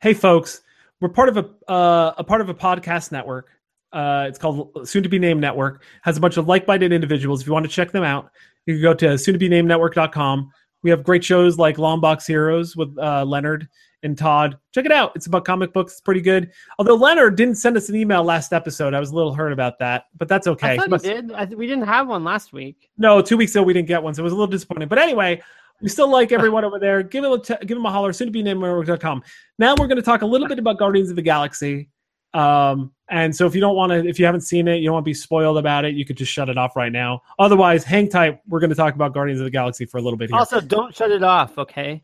[0.02, 0.62] hey folks,
[1.02, 3.50] we're part of a uh, a part of a podcast network.
[3.94, 5.84] Uh, it's called Soon to Be Named Network.
[6.02, 7.42] Has a bunch of like-minded individuals.
[7.42, 8.30] If you want to check them out,
[8.66, 10.52] you can go to soon to be named network.com.
[10.82, 13.70] We have great shows like Long Box Heroes with uh, Leonard
[14.04, 14.58] and Todd.
[14.74, 15.14] Check it out.
[15.16, 15.94] It's about comic books.
[15.94, 16.52] It's pretty good.
[16.78, 19.80] Although Leonard didn't send us an email last episode, I was a little hurt about
[19.80, 20.74] that, but that's okay.
[20.74, 21.32] I thought must- you did.
[21.32, 22.90] I th- we didn't have one last week.
[22.98, 24.90] no, two weeks ago we didn't get one, so it was a little disappointing.
[24.90, 25.42] But anyway,
[25.82, 27.02] we still like everyone over there.
[27.02, 28.12] Give him a t- give him a holler.
[28.12, 29.24] Soon to be named network.com.
[29.60, 31.90] Now we're going to talk a little bit about Guardians of the Galaxy.
[32.34, 34.94] Um, and so if you don't want to, if you haven't seen it, you don't
[34.94, 37.22] want to be spoiled about it, you could just shut it off right now.
[37.38, 38.40] Otherwise, hang tight.
[38.48, 40.40] We're going to talk about Guardians of the Galaxy for a little bit here.
[40.40, 42.02] Also, don't shut it off, okay?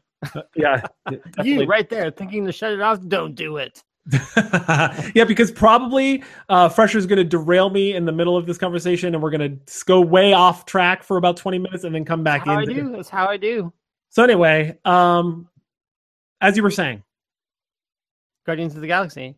[0.56, 0.82] yeah,
[1.44, 3.84] You right there thinking to shut it off, don't do it.
[5.16, 9.14] yeah, because probably uh, Fresher's going to derail me in the middle of this conversation,
[9.14, 12.24] and we're going to go way off track for about twenty minutes, and then come
[12.24, 12.70] back How I in.
[12.70, 12.92] do.
[12.92, 13.72] That's how I do.
[14.10, 15.48] So anyway, um,
[16.42, 17.04] as you were saying,
[18.46, 19.36] Guardians of the Galaxy.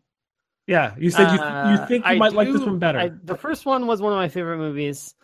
[0.66, 2.98] Yeah, you said you, th- you Uh, think you I might like this one better.
[2.98, 5.14] I, the first one was one of my favorite movies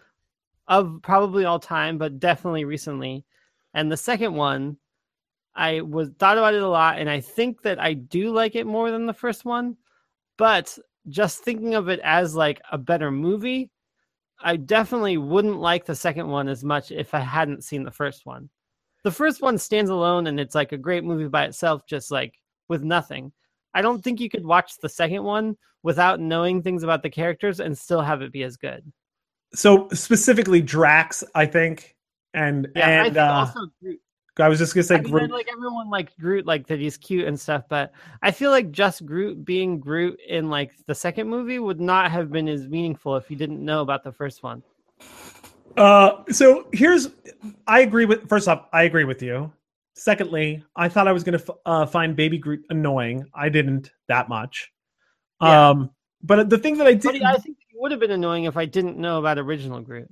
[0.66, 3.24] of probably all time, but definitely recently.
[3.74, 4.76] And the second one,
[5.54, 8.66] I was thought about it a lot, and I think that I do like it
[8.66, 9.76] more than the first one.
[10.36, 10.78] But
[11.08, 13.70] just thinking of it as like a better movie,
[14.40, 18.26] I definitely wouldn't like the second one as much if I hadn't seen the first
[18.26, 18.50] one.
[19.04, 22.34] The first one stands alone and it's like a great movie by itself, just like
[22.68, 23.32] with nothing.
[23.74, 27.60] I don't think you could watch the second one without knowing things about the characters
[27.60, 28.90] and still have it be as good.
[29.54, 31.96] so specifically Drax, I think,
[32.34, 34.00] and Yeah, I and think uh, also Groot.
[34.40, 35.30] I was just gonna say I mean, Groot.
[35.30, 37.92] like everyone likes Groot, like that he's cute and stuff, but
[38.22, 42.30] I feel like just Groot being Groot in like the second movie would not have
[42.30, 44.62] been as meaningful if you didn't know about the first one.
[45.76, 47.08] Uh, so here's,
[47.66, 48.28] I agree with.
[48.28, 49.52] First off, I agree with you.
[49.98, 53.24] Secondly, I thought I was gonna f- uh, find Baby Groot annoying.
[53.34, 54.70] I didn't that much.
[55.42, 55.70] Yeah.
[55.70, 55.90] Um,
[56.22, 58.64] but the thing that I did, I think it would have been annoying if I
[58.64, 60.08] didn't know about original Groot.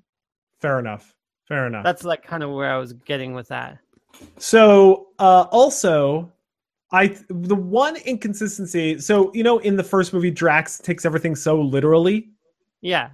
[0.61, 1.14] fair enough,
[1.47, 1.84] fair enough.
[1.84, 3.78] That's like kind of where I was getting with that.
[4.39, 6.32] So uh, also,
[6.91, 8.99] I the one inconsistency.
[8.99, 12.30] So you know, in the first movie, Drax takes everything so literally.
[12.80, 13.11] Yeah.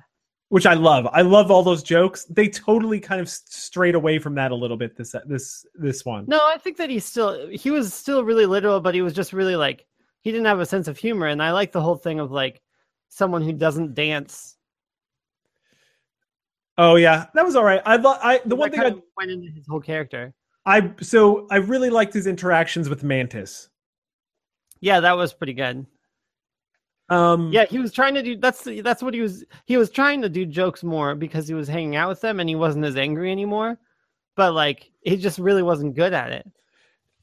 [0.52, 1.08] Which I love.
[1.14, 2.26] I love all those jokes.
[2.26, 6.26] They totally kind of strayed away from that a little bit this this this one.
[6.28, 9.32] No, I think that he still he was still really literal, but he was just
[9.32, 9.86] really like
[10.20, 12.60] he didn't have a sense of humor, and I like the whole thing of like
[13.08, 14.58] someone who doesn't dance.
[16.76, 17.80] Oh yeah, that was all right.
[17.86, 20.34] I thought I the one that thing I went into his whole character.
[20.66, 23.70] I so I really liked his interactions with Mantis.
[24.82, 25.86] Yeah, that was pretty good.
[27.12, 30.22] Um, yeah, he was trying to do that's that's what he was he was trying
[30.22, 32.96] to do jokes more because he was hanging out with them and he wasn't as
[32.96, 33.78] angry anymore.
[34.34, 36.50] But like he just really wasn't good at it.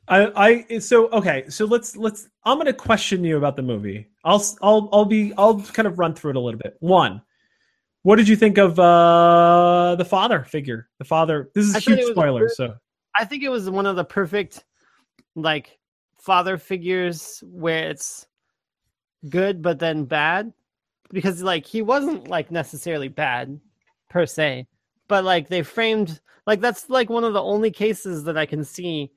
[0.08, 4.08] I, I so okay so let's let's i'm going to question you about the movie
[4.26, 7.22] i'll i'll i'll be i'll kind of run through it a little bit one
[8.02, 12.04] what did you think of uh the father figure the father this is a huge
[12.06, 12.74] spoiler so
[13.16, 14.66] i think it was one of the perfect
[15.36, 15.78] like
[16.18, 18.26] father figures where it's
[19.28, 20.54] good but then bad
[21.10, 23.60] because like he wasn't like necessarily bad
[24.10, 24.68] per se
[25.08, 28.64] but like they framed like that's like one of the only cases that i can
[28.64, 29.12] see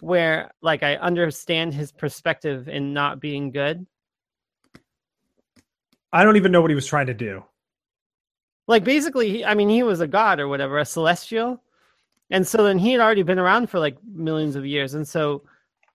[0.00, 3.86] where like I understand his perspective in not being good.
[6.12, 7.44] I don't even know what he was trying to do.
[8.66, 11.62] Like basically, he, I mean, he was a god or whatever, a celestial,
[12.30, 15.42] and so then he had already been around for like millions of years, and so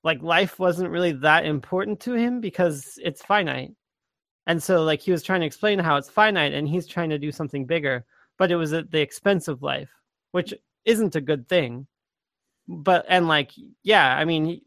[0.04, 3.72] like life wasn't really that important to him because it's finite,
[4.47, 7.20] and so like he was trying to explain how it's finite, and he's trying to
[7.20, 8.06] do something bigger,
[8.38, 9.89] but it was at the expense of life,
[10.32, 10.54] which
[10.86, 11.88] isn't a good thing.
[12.68, 13.51] But and like
[13.84, 14.62] yeah i mean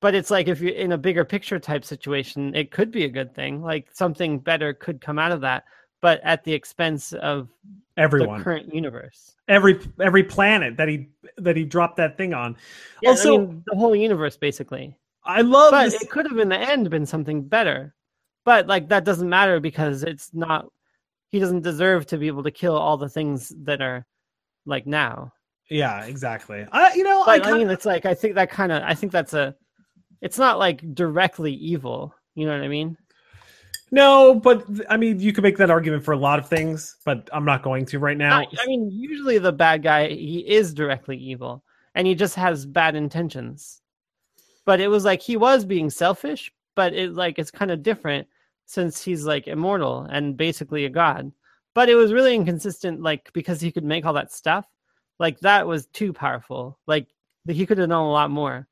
[0.00, 3.08] but it's like if you're in a bigger picture type situation it could be a
[3.08, 3.62] good thing.
[3.62, 5.64] Like something better could come out of that
[6.02, 7.48] but at the expense of
[7.96, 12.54] everyone the current universe every every planet that he that he dropped that thing on
[13.00, 14.94] yeah, also I mean, the whole universe basically
[15.24, 16.02] i love but this...
[16.02, 17.94] it could have in the end been something better
[18.44, 20.66] but like that doesn't matter because it's not
[21.30, 24.04] he doesn't deserve to be able to kill all the things that are
[24.66, 25.32] like now
[25.72, 26.66] yeah, exactly.
[26.70, 27.54] I you know, I, kinda...
[27.54, 29.54] I mean, it's like I think that kind of I think that's a,
[30.20, 32.14] it's not like directly evil.
[32.34, 32.96] You know what I mean?
[33.94, 37.28] No, but I mean, you could make that argument for a lot of things, but
[37.32, 38.40] I'm not going to right now.
[38.40, 41.62] I mean, usually the bad guy he is directly evil,
[41.94, 43.82] and he just has bad intentions.
[44.64, 48.26] But it was like he was being selfish, but it like it's kind of different
[48.64, 51.30] since he's like immortal and basically a god.
[51.74, 54.66] But it was really inconsistent, like because he could make all that stuff
[55.22, 56.78] like that was too powerful.
[56.86, 57.06] Like
[57.46, 58.66] he could have known a lot more.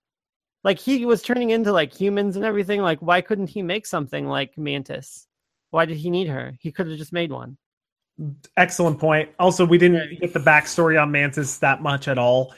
[0.62, 2.82] Like he was turning into like humans and everything.
[2.82, 5.26] Like why couldn't he make something like Mantis?
[5.70, 6.54] Why did he need her?
[6.60, 7.56] He could have just made one.
[8.56, 9.30] Excellent point.
[9.38, 12.52] Also, we didn't get the backstory on Mantis that much at all.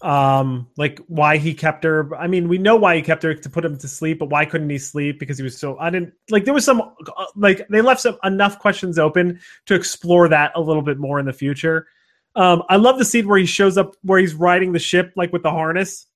[0.00, 2.14] Um, like why he kept her.
[2.14, 4.44] I mean, we know why he kept her to put him to sleep, but why
[4.44, 5.18] couldn't he sleep?
[5.18, 5.76] Because he was so.
[5.78, 6.44] I didn't like.
[6.44, 10.60] There was some uh, like they left some enough questions open to explore that a
[10.60, 11.88] little bit more in the future.
[12.36, 15.32] Um, I love the scene where he shows up where he's riding the ship like
[15.32, 16.06] with the harness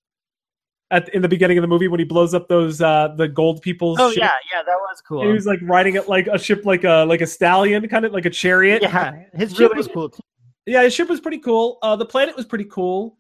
[0.93, 3.61] at in the beginning of the movie when he blows up those uh the gold
[3.63, 4.21] people's oh ship.
[4.21, 6.85] yeah yeah that was cool and he was like riding it like a ship like
[6.85, 10.23] a like a stallion kind of like a chariot yeah his ship was cool too.
[10.67, 13.19] yeah his ship was pretty cool uh the planet was pretty cool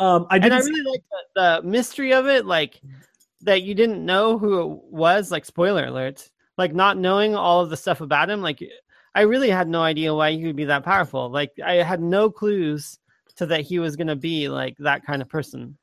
[0.00, 1.02] um i did and i really like
[1.36, 2.80] the, the mystery of it like
[3.42, 7.70] that you didn't know who it was like spoiler alert like not knowing all of
[7.70, 8.62] the stuff about him like
[9.14, 11.30] I really had no idea why he would be that powerful.
[11.30, 12.98] Like I had no clues
[13.36, 15.76] to that he was going to be like that kind of person.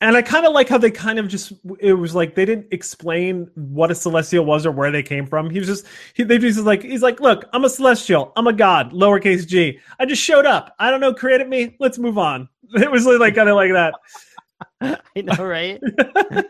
[0.00, 2.68] And I kind of like how they kind of just it was like they didn't
[2.70, 5.50] explain what a celestial was or where they came from.
[5.50, 8.32] He was just he they just like he's like, "Look, I'm a celestial.
[8.36, 9.80] I'm a god, lowercase g.
[9.98, 10.74] I just showed up.
[10.78, 11.76] I don't know created me.
[11.80, 13.94] Let's move on." It was like kind of like that.
[15.16, 15.80] I know, right?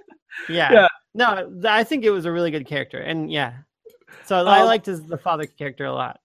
[0.49, 0.73] yeah.
[0.73, 0.89] yeah.
[1.15, 2.99] No, I think it was a really good character.
[2.99, 3.55] And yeah,
[4.25, 6.21] so I um, liked his the father character a lot.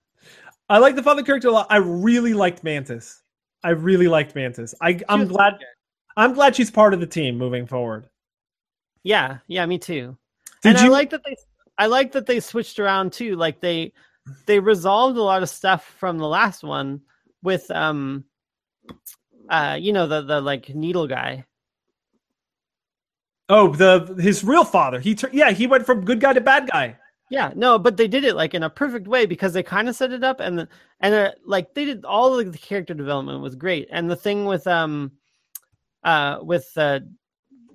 [0.68, 1.66] I like the father character a lot.
[1.70, 3.22] I really liked Mantis.
[3.62, 4.74] I really liked Mantis.
[4.80, 5.54] I, I'm glad.
[6.16, 8.08] I'm glad she's part of the team moving forward.
[9.02, 10.16] Yeah, yeah, me too.
[10.62, 10.86] Did and you...
[10.86, 11.36] I like that they.
[11.76, 13.34] I like that they switched around too.
[13.36, 13.92] Like they,
[14.46, 17.00] they resolved a lot of stuff from the last one
[17.42, 18.24] with um,
[19.48, 21.44] uh, you know the the like needle guy.
[23.48, 25.00] Oh, the his real father.
[25.00, 26.96] He yeah, he went from good guy to bad guy.
[27.30, 29.96] Yeah, no, but they did it like in a perfect way because they kind of
[29.96, 30.68] set it up and
[31.00, 33.88] and uh, like they did all of the character development was great.
[33.90, 35.12] And the thing with um
[36.04, 37.00] uh with uh,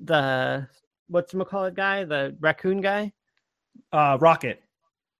[0.01, 0.67] the
[1.07, 3.11] what's call it guy, the raccoon guy,
[3.91, 4.61] uh Rocket.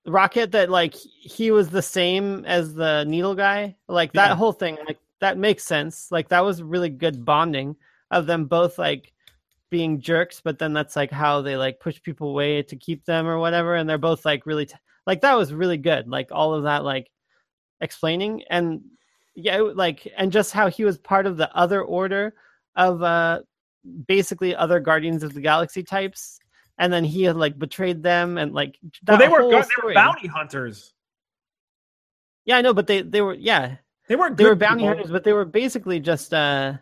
[0.05, 3.76] Rocket that like he was the same as the needle guy.
[3.88, 4.36] Like that yeah.
[4.36, 6.12] whole thing like that makes sense.
[6.12, 7.76] Like that was really good bonding
[8.12, 9.14] of them both like
[9.70, 13.28] being jerks, but then that's like how they like push people away to keep them
[13.28, 13.76] or whatever.
[13.76, 16.07] And they're both like really t- like that was really good.
[16.07, 17.12] Like all of that, like
[17.82, 18.82] explaining and
[19.36, 22.34] yeah it- like and just how he was part of the other order
[22.80, 23.40] of uh
[24.08, 26.40] basically other guardians of the galaxy types
[26.78, 28.78] and then he had like betrayed them and like
[29.08, 30.94] Well, they were they were bounty hunters.
[32.46, 33.76] yeah i know but they they were yeah
[34.08, 34.88] They were they were bounty people.
[34.96, 36.74] hunters but they were basically just uh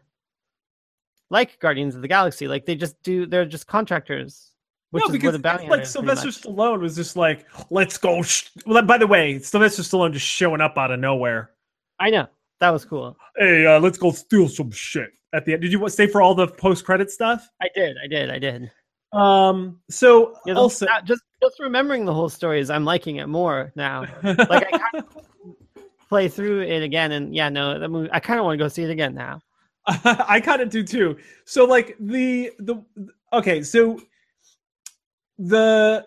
[1.30, 4.52] like guardians of the galaxy like they just do they're just contractors
[4.91, 6.30] which no, because like Sylvester.
[6.30, 8.48] Stallone was just like, "Let's go." Sh-.
[8.66, 11.52] Well, by the way, Sylvester Stallone just showing up out of nowhere.
[12.00, 12.26] i know
[12.62, 15.61] that was cool Hey, uh, let's go steal some shit at the end.
[15.61, 17.47] Did you stay for all the post credit stuff?
[17.61, 18.71] i did i did i did
[19.13, 19.80] Um.
[19.89, 23.71] So Yeah, the- also, just just remembering the whole story is I'm liking it more
[23.75, 24.05] now.
[24.23, 25.05] Like I kind of
[26.09, 28.09] play through it again, and yeah, no, that movie.
[28.11, 29.41] I kind of want to go see it again now.
[29.88, 31.17] I kind of do too.
[31.45, 32.84] So like the the
[33.34, 33.99] okay, so
[35.38, 36.05] the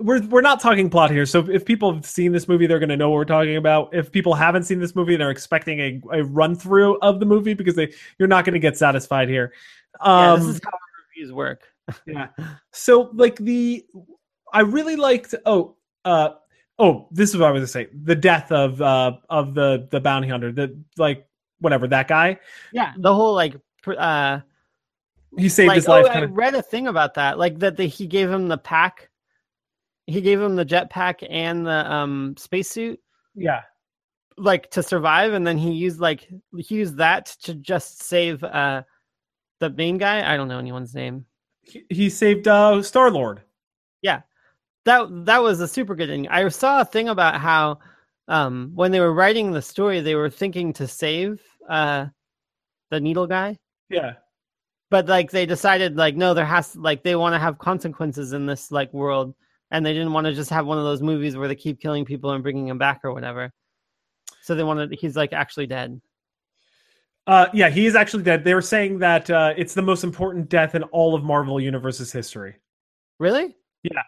[0.00, 1.26] we're we're not talking plot here.
[1.26, 3.94] So if people have seen this movie, they're going to know what we're talking about.
[3.94, 7.54] If people haven't seen this movie, they're expecting a, a run through of the movie
[7.54, 9.52] because they you're not going to get satisfied here.
[10.04, 10.70] Yeah, Um, this is how
[11.14, 11.62] reviews work.
[12.06, 12.28] yeah.
[12.72, 13.84] So like the
[14.52, 16.30] I really liked oh uh
[16.78, 17.88] oh this is what I was gonna say.
[18.04, 21.26] The death of uh of the the bounty hunter, the like
[21.60, 22.38] whatever, that guy.
[22.72, 23.54] Yeah, the whole like,
[23.86, 24.40] uh,
[25.36, 27.58] He saved like his oh, life I kind of read a thing about that, like
[27.60, 29.09] that the, he gave him the pack,
[30.06, 33.00] he gave him the jetpack and the um spacesuit,
[33.34, 33.62] yeah.
[34.36, 38.82] like to survive, and then he used like he used that to just save uh
[39.60, 40.32] the main guy.
[40.32, 41.26] I don't know anyone's name.
[41.62, 43.42] He, he saved uh Star Lord.
[44.02, 44.22] Yeah.
[44.86, 46.26] That that was a super good thing.
[46.28, 47.78] I saw a thing about how
[48.28, 52.06] um when they were writing the story they were thinking to save uh
[52.90, 54.14] the needle guy Yeah.
[54.90, 58.46] but like they decided like no there has like they want to have consequences in
[58.46, 59.34] this like world
[59.70, 62.04] and they didn't want to just have one of those movies where they keep killing
[62.04, 63.52] people and bringing them back or whatever
[64.42, 66.00] so they wanted he's like actually dead
[67.26, 68.44] Uh yeah, he is actually dead.
[68.44, 72.10] They were saying that uh it's the most important death in all of Marvel Universe's
[72.12, 72.56] history.
[73.18, 74.02] really Yeah,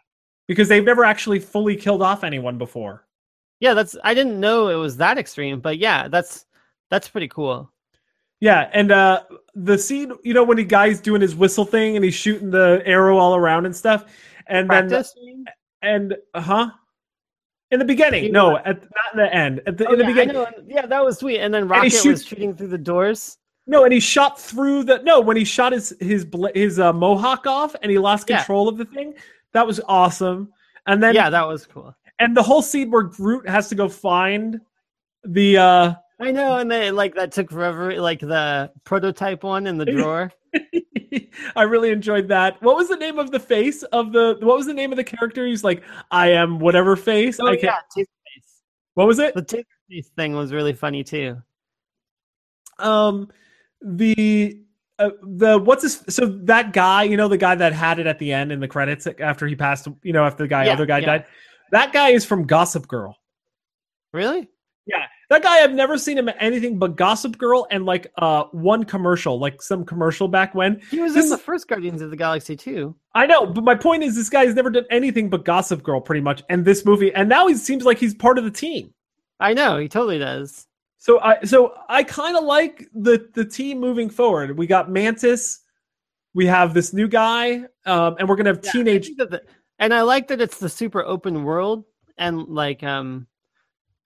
[0.48, 3.06] Because they've never actually fully killed off anyone before.
[3.60, 6.46] yeah that's i didn't know it was that extreme but yeah that's
[6.90, 7.70] that's pretty cool
[8.40, 9.22] Yeah, and uh
[9.54, 12.82] the scene, you know, when the guy's doing his whistle thing and he's shooting the
[12.86, 14.06] arrow all around and stuff,
[14.46, 15.14] and then practice
[15.82, 16.70] and uh huh,
[17.70, 20.04] in the beginning, You no, at not in the end, at the, Oh, in the
[20.04, 22.78] yeah, beginning, yeah that was sweet and then he rocket was shoots- shooting through the
[22.78, 26.92] doors no, and he shot through the no when he shot his his his uh,
[26.92, 28.38] mohawk off and he lost Yeah.
[28.38, 29.14] control of the thing.
[29.52, 30.52] That was awesome,
[30.86, 33.88] and then yeah that was cool and the whole scene where Groot has to go
[33.88, 34.60] find
[35.24, 38.00] the uh I know, and they like that took forever.
[38.00, 40.30] Like the prototype one in the drawer.
[41.56, 42.60] I really enjoyed that.
[42.62, 45.04] What was the name of the face of the what was the name of the
[45.04, 45.46] character?
[45.46, 47.38] He's like, I am whatever face.
[47.40, 47.62] Oh I can't
[47.96, 48.48] yeah, Taserface.
[48.94, 49.34] what was it?
[49.34, 51.36] The Taserface thing was really funny too.
[52.78, 53.28] Um
[53.80, 54.58] the
[54.98, 58.18] uh, the what's his so that guy, you know, the guy that had it at
[58.18, 60.86] the end in the credits after he passed, you know, after the guy Yeah, other
[60.86, 61.06] guy yeah.
[61.06, 61.24] died.
[61.72, 63.16] That guy is from Gossip Girl.
[64.12, 64.48] Really?
[65.32, 68.84] That guy, I've never seen him in anything but Gossip Girl and like uh one
[68.84, 70.80] commercial, like some commercial back when.
[70.90, 72.94] He was This- in the first Guardians of the Galaxy too.
[73.14, 76.20] I know, but my point is, this guy's never done anything but Gossip Girl, pretty
[76.20, 78.92] much, and this movie, and now he seems like he's part of the team.
[79.40, 80.66] I know he totally does.
[80.98, 84.58] So I, so I kind of like the the team moving forward.
[84.58, 85.60] We got Mantis,
[86.34, 89.10] we have this new guy, um, and we're gonna have Yeah, teenage.
[89.16, 89.42] that the-
[89.78, 91.84] and I like that it's the super open world
[92.18, 93.26] and like um,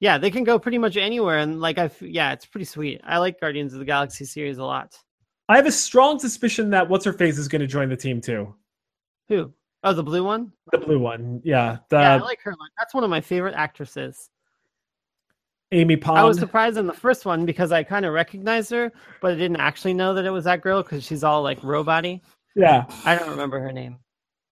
[0.01, 3.01] yeah, they can go pretty much anywhere and like I yeah, it's pretty sweet.
[3.05, 4.97] I like Guardians of the Galaxy series a lot.
[5.49, 8.55] I have a strong suspicion that what's her face is gonna join the team too.
[9.29, 9.53] Who?
[9.83, 10.53] Oh, the blue one.
[10.73, 12.55] The blue one, yeah, the yeah, I like her.
[12.79, 14.31] That's one of my favorite actresses.
[15.73, 16.19] Amy Pond.
[16.19, 19.35] I was surprised in the first one because I kind of recognized her, but I
[19.35, 22.21] didn't actually know that it was that girl because she's all like robot-y.
[22.55, 23.99] yeah, I don't remember her name.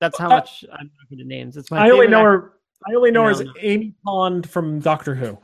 [0.01, 1.57] That's how Uh, much I'm not good at names.
[1.57, 2.53] It's my I only know her.
[2.87, 3.43] I only know her as.
[3.61, 5.39] Amy Pond from Doctor Who.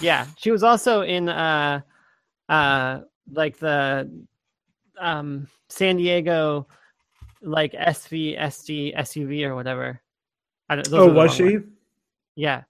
[0.00, 1.80] Yeah, she was also in uh
[2.48, 3.00] uh
[3.32, 4.10] like the
[4.98, 6.66] um San Diego
[7.40, 10.00] like SV SD SUV or whatever.
[10.68, 11.42] I don't, those Oh, was she?
[11.58, 11.64] ones.
[12.36, 12.62] Yeah.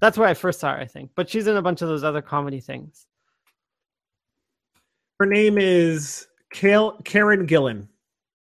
[0.00, 1.10] That's where I first saw her, I think.
[1.14, 3.06] But she's in a bunch of those other comedy things.
[5.18, 7.88] Her name is Kale, Karen Gillan.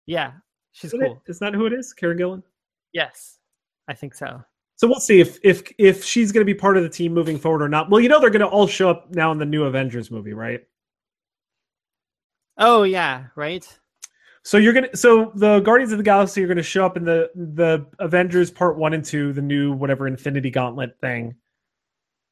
[0.05, 0.33] Yeah.
[0.73, 1.21] She's Isn't cool.
[1.27, 1.93] Isn't that who it is?
[1.93, 2.43] Karen Gillan.
[2.93, 3.38] Yes.
[3.89, 4.41] I think so.
[4.75, 7.37] So we'll see if if if she's going to be part of the team moving
[7.37, 7.89] forward or not.
[7.89, 10.33] Well, you know they're going to all show up now in the new Avengers movie,
[10.33, 10.61] right?
[12.57, 13.67] Oh yeah, right?
[14.43, 17.03] So you're gonna so the Guardians of the Galaxy are going to show up in
[17.03, 21.35] the the Avengers Part One and Two, the new whatever Infinity Gauntlet thing.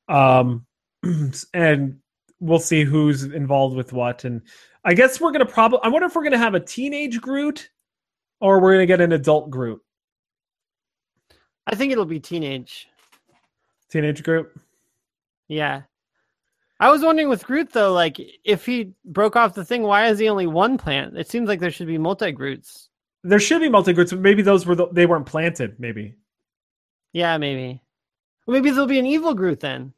[0.07, 0.65] Um,
[1.53, 1.97] and
[2.39, 4.23] we'll see who's involved with what.
[4.23, 4.41] And
[4.85, 5.79] I guess we're gonna probably.
[5.83, 7.69] I wonder if we're gonna have a teenage Groot,
[8.39, 9.81] or we're gonna get an adult Groot.
[11.67, 12.87] I think it'll be teenage.
[13.89, 14.49] Teenage Groot.
[15.47, 15.83] Yeah.
[16.79, 20.17] I was wondering with Groot though, like if he broke off the thing, why is
[20.19, 21.17] he only one plant?
[21.17, 22.89] It seems like there should be multi Groots.
[23.23, 25.79] There should be multi Groots, but maybe those were the, they weren't planted.
[25.79, 26.15] Maybe.
[27.13, 27.81] Yeah, maybe.
[28.47, 29.93] Maybe there'll be an evil Groot then.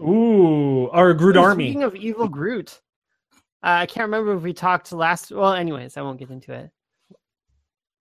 [0.00, 1.66] Ooh, or a Groot army.
[1.66, 2.80] Speaking of evil Groot,
[3.62, 5.30] uh, I can't remember if we talked last.
[5.30, 6.70] Well, anyways, I won't get into it.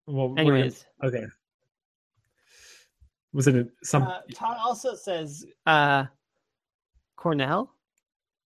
[0.08, 1.26] Well, we're gonna- Anyways, okay.
[3.34, 6.06] Was it some uh, Todd also says uh,
[7.16, 7.74] Cornell.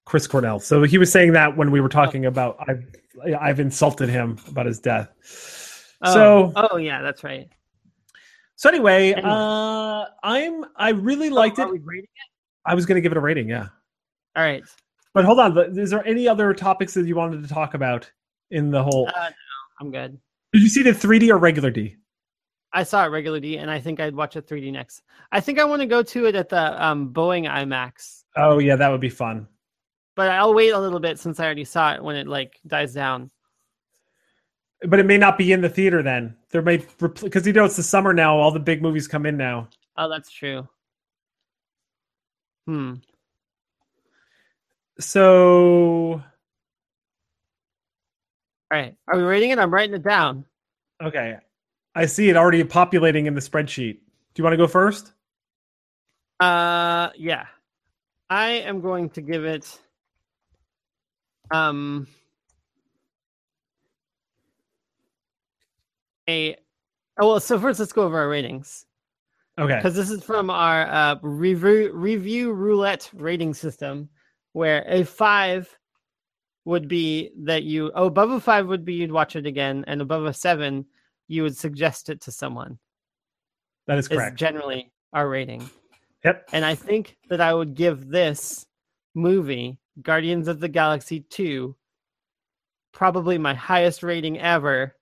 [0.05, 0.61] Chris Cornell?
[0.61, 2.85] So he was saying that when we were talking about I've
[3.41, 5.11] I've insulted him about his death.
[6.03, 7.49] Oh, So oh yeah, that's right.
[8.57, 9.29] so anyway, Anyway.
[9.31, 11.85] uh, I'm I really liked Oh, it.
[11.85, 12.09] grading
[12.65, 13.69] I was going to give it a rating, yeah.
[14.37, 14.63] All right.
[15.15, 18.11] But hold on, is there any other topics that you wanted to talk about
[18.51, 19.09] in the whole?
[19.09, 19.35] Uh, no,
[19.81, 20.19] I'm good.
[20.53, 21.97] Did you see the 3D or regular D?
[22.73, 25.03] I saw it regular D, and I think I'd watch it 3D next.
[25.33, 28.77] I think I want to go to it at the um, Boeing IMAX, Oh yeah,
[28.77, 29.49] that would be fun.
[30.15, 32.93] but I'll wait a little bit since I already saw it when it like dies
[32.95, 33.31] down.
[34.87, 36.37] But it may not be in the theater then.
[36.51, 38.37] There may because you know it's the summer now.
[38.39, 39.69] All the big movies come in now.
[39.97, 40.69] Oh, that's true.
[42.67, 42.95] Hmm.
[45.01, 46.23] So All
[48.71, 48.95] right.
[49.07, 49.59] Are we rating it?
[49.59, 50.45] I'm writing it down.
[51.03, 51.39] okay,
[51.99, 53.95] I see it already populating in the spreadsheet.
[53.95, 54.01] Do
[54.37, 55.15] you want to go first?
[56.39, 57.47] Uh, yeah.
[58.31, 59.81] I am going to give it.
[61.51, 62.07] Um.
[66.29, 66.55] A.
[67.19, 67.41] Oh well.
[67.41, 68.87] So first, let's go over our ratings.
[69.59, 69.75] Okay.
[69.75, 74.09] because this is from our uh, review review roulette rating system,
[74.53, 75.77] where a five
[76.65, 80.01] would be that you oh, above a five would be you'd watch it again, and
[80.01, 80.87] above a seven
[81.29, 82.79] you would suggest it to someone.
[83.87, 84.37] That is Is correct.
[84.37, 85.69] generally our rating,
[86.25, 86.49] Yep.
[86.53, 88.67] and I think that I would give this
[89.15, 91.77] movie Guardians of the Galaxy two
[92.93, 94.95] probably my highest rating ever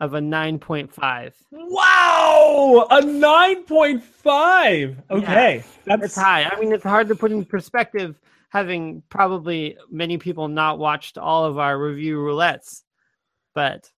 [0.00, 1.34] of a nine point five.
[1.52, 5.00] Wow, a nine point five.
[5.10, 6.44] Okay, that's It's high.
[6.44, 8.20] I mean, it's hard to put in perspective,
[8.50, 12.82] having probably many people not watched all of our review roulettes,
[13.54, 13.90] but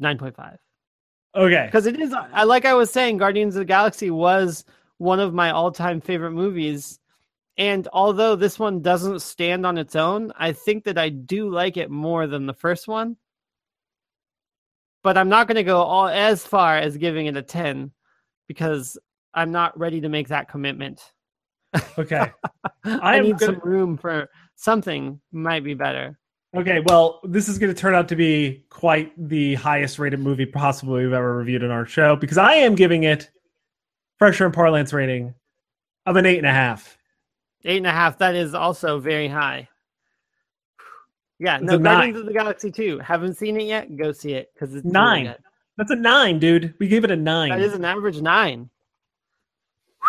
[0.00, 0.56] 9.5.
[1.34, 1.66] okay.
[1.66, 4.64] Because it is, I like I was saying, Guardians of the Galaxy was
[4.98, 7.00] one of my all time favorite movies.
[7.56, 11.76] And although this one doesn't stand on its own, I think that I do like
[11.76, 13.16] it more than the first one.
[15.02, 17.90] But I'm not going to go all as far as giving it a 10
[18.46, 18.96] because
[19.34, 21.12] I'm not ready to make that commitment.
[21.98, 22.30] Okay.
[22.84, 26.18] I, am need gonna- some room for something might be better.
[26.56, 30.46] Okay, well, this is going to turn out to be quite the highest rated movie
[30.46, 33.30] possibly we've ever reviewed in our show because I am giving it
[34.18, 35.34] Fresher and Parlance rating
[36.06, 36.96] of an eight and a half.
[37.64, 38.18] Eight and a half.
[38.18, 39.68] That is also very high.
[41.40, 42.98] Yeah, no, Guardians of the Galaxy 2.
[42.98, 43.96] Haven't seen it yet?
[43.96, 45.26] Go see it because it's Nine.
[45.26, 45.36] good.
[45.76, 46.74] That's a nine, dude.
[46.80, 47.50] We gave it a nine.
[47.50, 48.68] That is an average nine.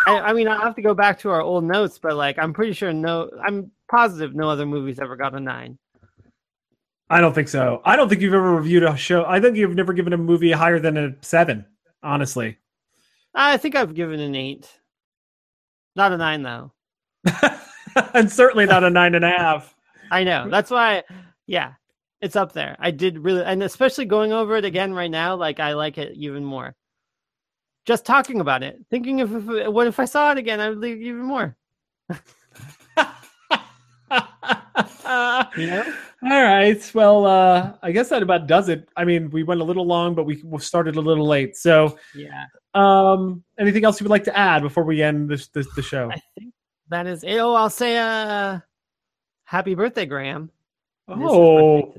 [0.08, 2.52] I, I mean, I have to go back to our old notes, but like, I'm
[2.52, 5.78] pretty sure no, I'm positive no other movies ever got a nine.
[7.10, 7.82] I don't think so.
[7.86, 9.26] I don't think you've ever reviewed a show.
[9.26, 11.66] I think you've never given a movie higher than a seven,
[12.04, 12.58] honestly.
[13.34, 14.70] I think I've given an eight,
[15.96, 16.72] not a nine though.
[18.14, 19.76] and certainly not a nine and a half.
[20.12, 20.50] I know.
[20.50, 21.04] That's why,
[21.48, 21.74] yeah,
[22.22, 22.76] it's up there.
[22.80, 26.14] I did really, and especially going over it again right now, like I like it
[26.16, 26.76] even more.
[27.86, 30.84] Just talking about it, thinking of if, what if I saw it again, I would
[30.84, 31.56] it even more.
[35.58, 35.94] You know?
[36.24, 36.92] All right.
[36.94, 38.90] Well, uh, I guess that about does it.
[38.96, 41.56] I mean, we went a little long, but we we started a little late.
[41.58, 45.68] So, Yeah, um, anything else you would like to add before we end this, this
[45.76, 46.12] the show?
[46.12, 46.54] I think
[46.90, 47.24] that is.
[47.24, 47.38] it.
[47.38, 48.60] Oh, I'll say, uh,
[49.46, 50.52] happy birthday, Graham.
[51.08, 51.94] It is his Oh,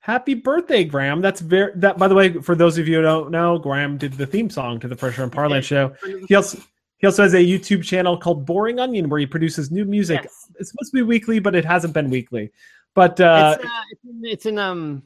[0.00, 1.20] happy birthday, Graham!
[1.20, 1.98] That's very that.
[1.98, 4.80] By the way, for those of you who don't know, Graham did the theme song
[4.80, 5.94] to the Fresher and Parlance show.
[6.26, 6.58] He also
[6.98, 10.20] he also has a YouTube channel called Boring Onion where he produces new music.
[10.24, 10.50] Yes.
[10.58, 12.52] It's supposed to be weekly, but it hasn't been weekly.
[12.94, 15.02] But uh, it's, uh, it's, in, it's in um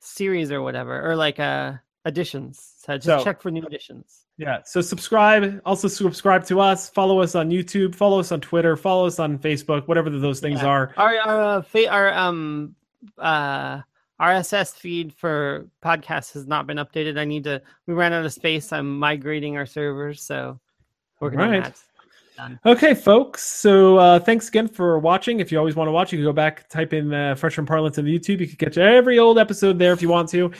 [0.00, 1.74] series or whatever, or like uh
[2.04, 2.74] additions.
[2.78, 4.24] So just So- check for new additions.
[4.38, 4.60] Yeah.
[4.64, 5.60] So subscribe.
[5.66, 6.88] Also subscribe to us.
[6.88, 7.92] Follow us on YouTube.
[7.94, 8.76] Follow us on Twitter.
[8.76, 9.88] Follow us on Facebook.
[9.88, 10.68] Whatever those things Yeah.
[10.68, 10.94] are.
[10.96, 12.76] Our our uh, fa- our um
[13.18, 13.80] uh
[14.20, 17.18] RSS feed for podcasts has not been updated.
[17.18, 17.60] I need to.
[17.86, 18.72] We ran out of space.
[18.72, 20.58] I'm migrating our servers, so
[21.20, 21.64] working on Right.
[21.64, 21.76] that.
[22.36, 22.60] done.
[22.64, 23.42] Okay, folks.
[23.42, 25.40] So uh, thanks again for watching.
[25.40, 27.98] If you always want to watch, you can go back, type in uh, Freshman Parlance
[27.98, 28.38] on YouTube.
[28.40, 30.50] You can catch every old episode there if you want to.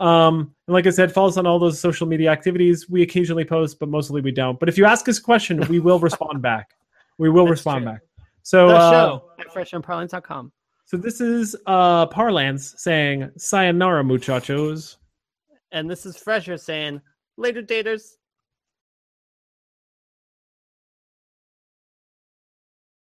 [0.00, 2.88] Um, and like I said, follow us on all those social media activities.
[2.90, 4.58] We occasionally post, but mostly we don't.
[4.58, 6.70] But if you ask us a question, we will respond back.
[7.18, 7.92] We will That's respond true.
[7.92, 8.00] back.
[8.42, 10.52] So, The uh, show at freshmanparlance.com.
[10.86, 14.96] so this is uh, Parlance saying "Sayonara, muchachos."
[15.72, 17.00] And this is Fresher saying,
[17.36, 18.16] later, daters.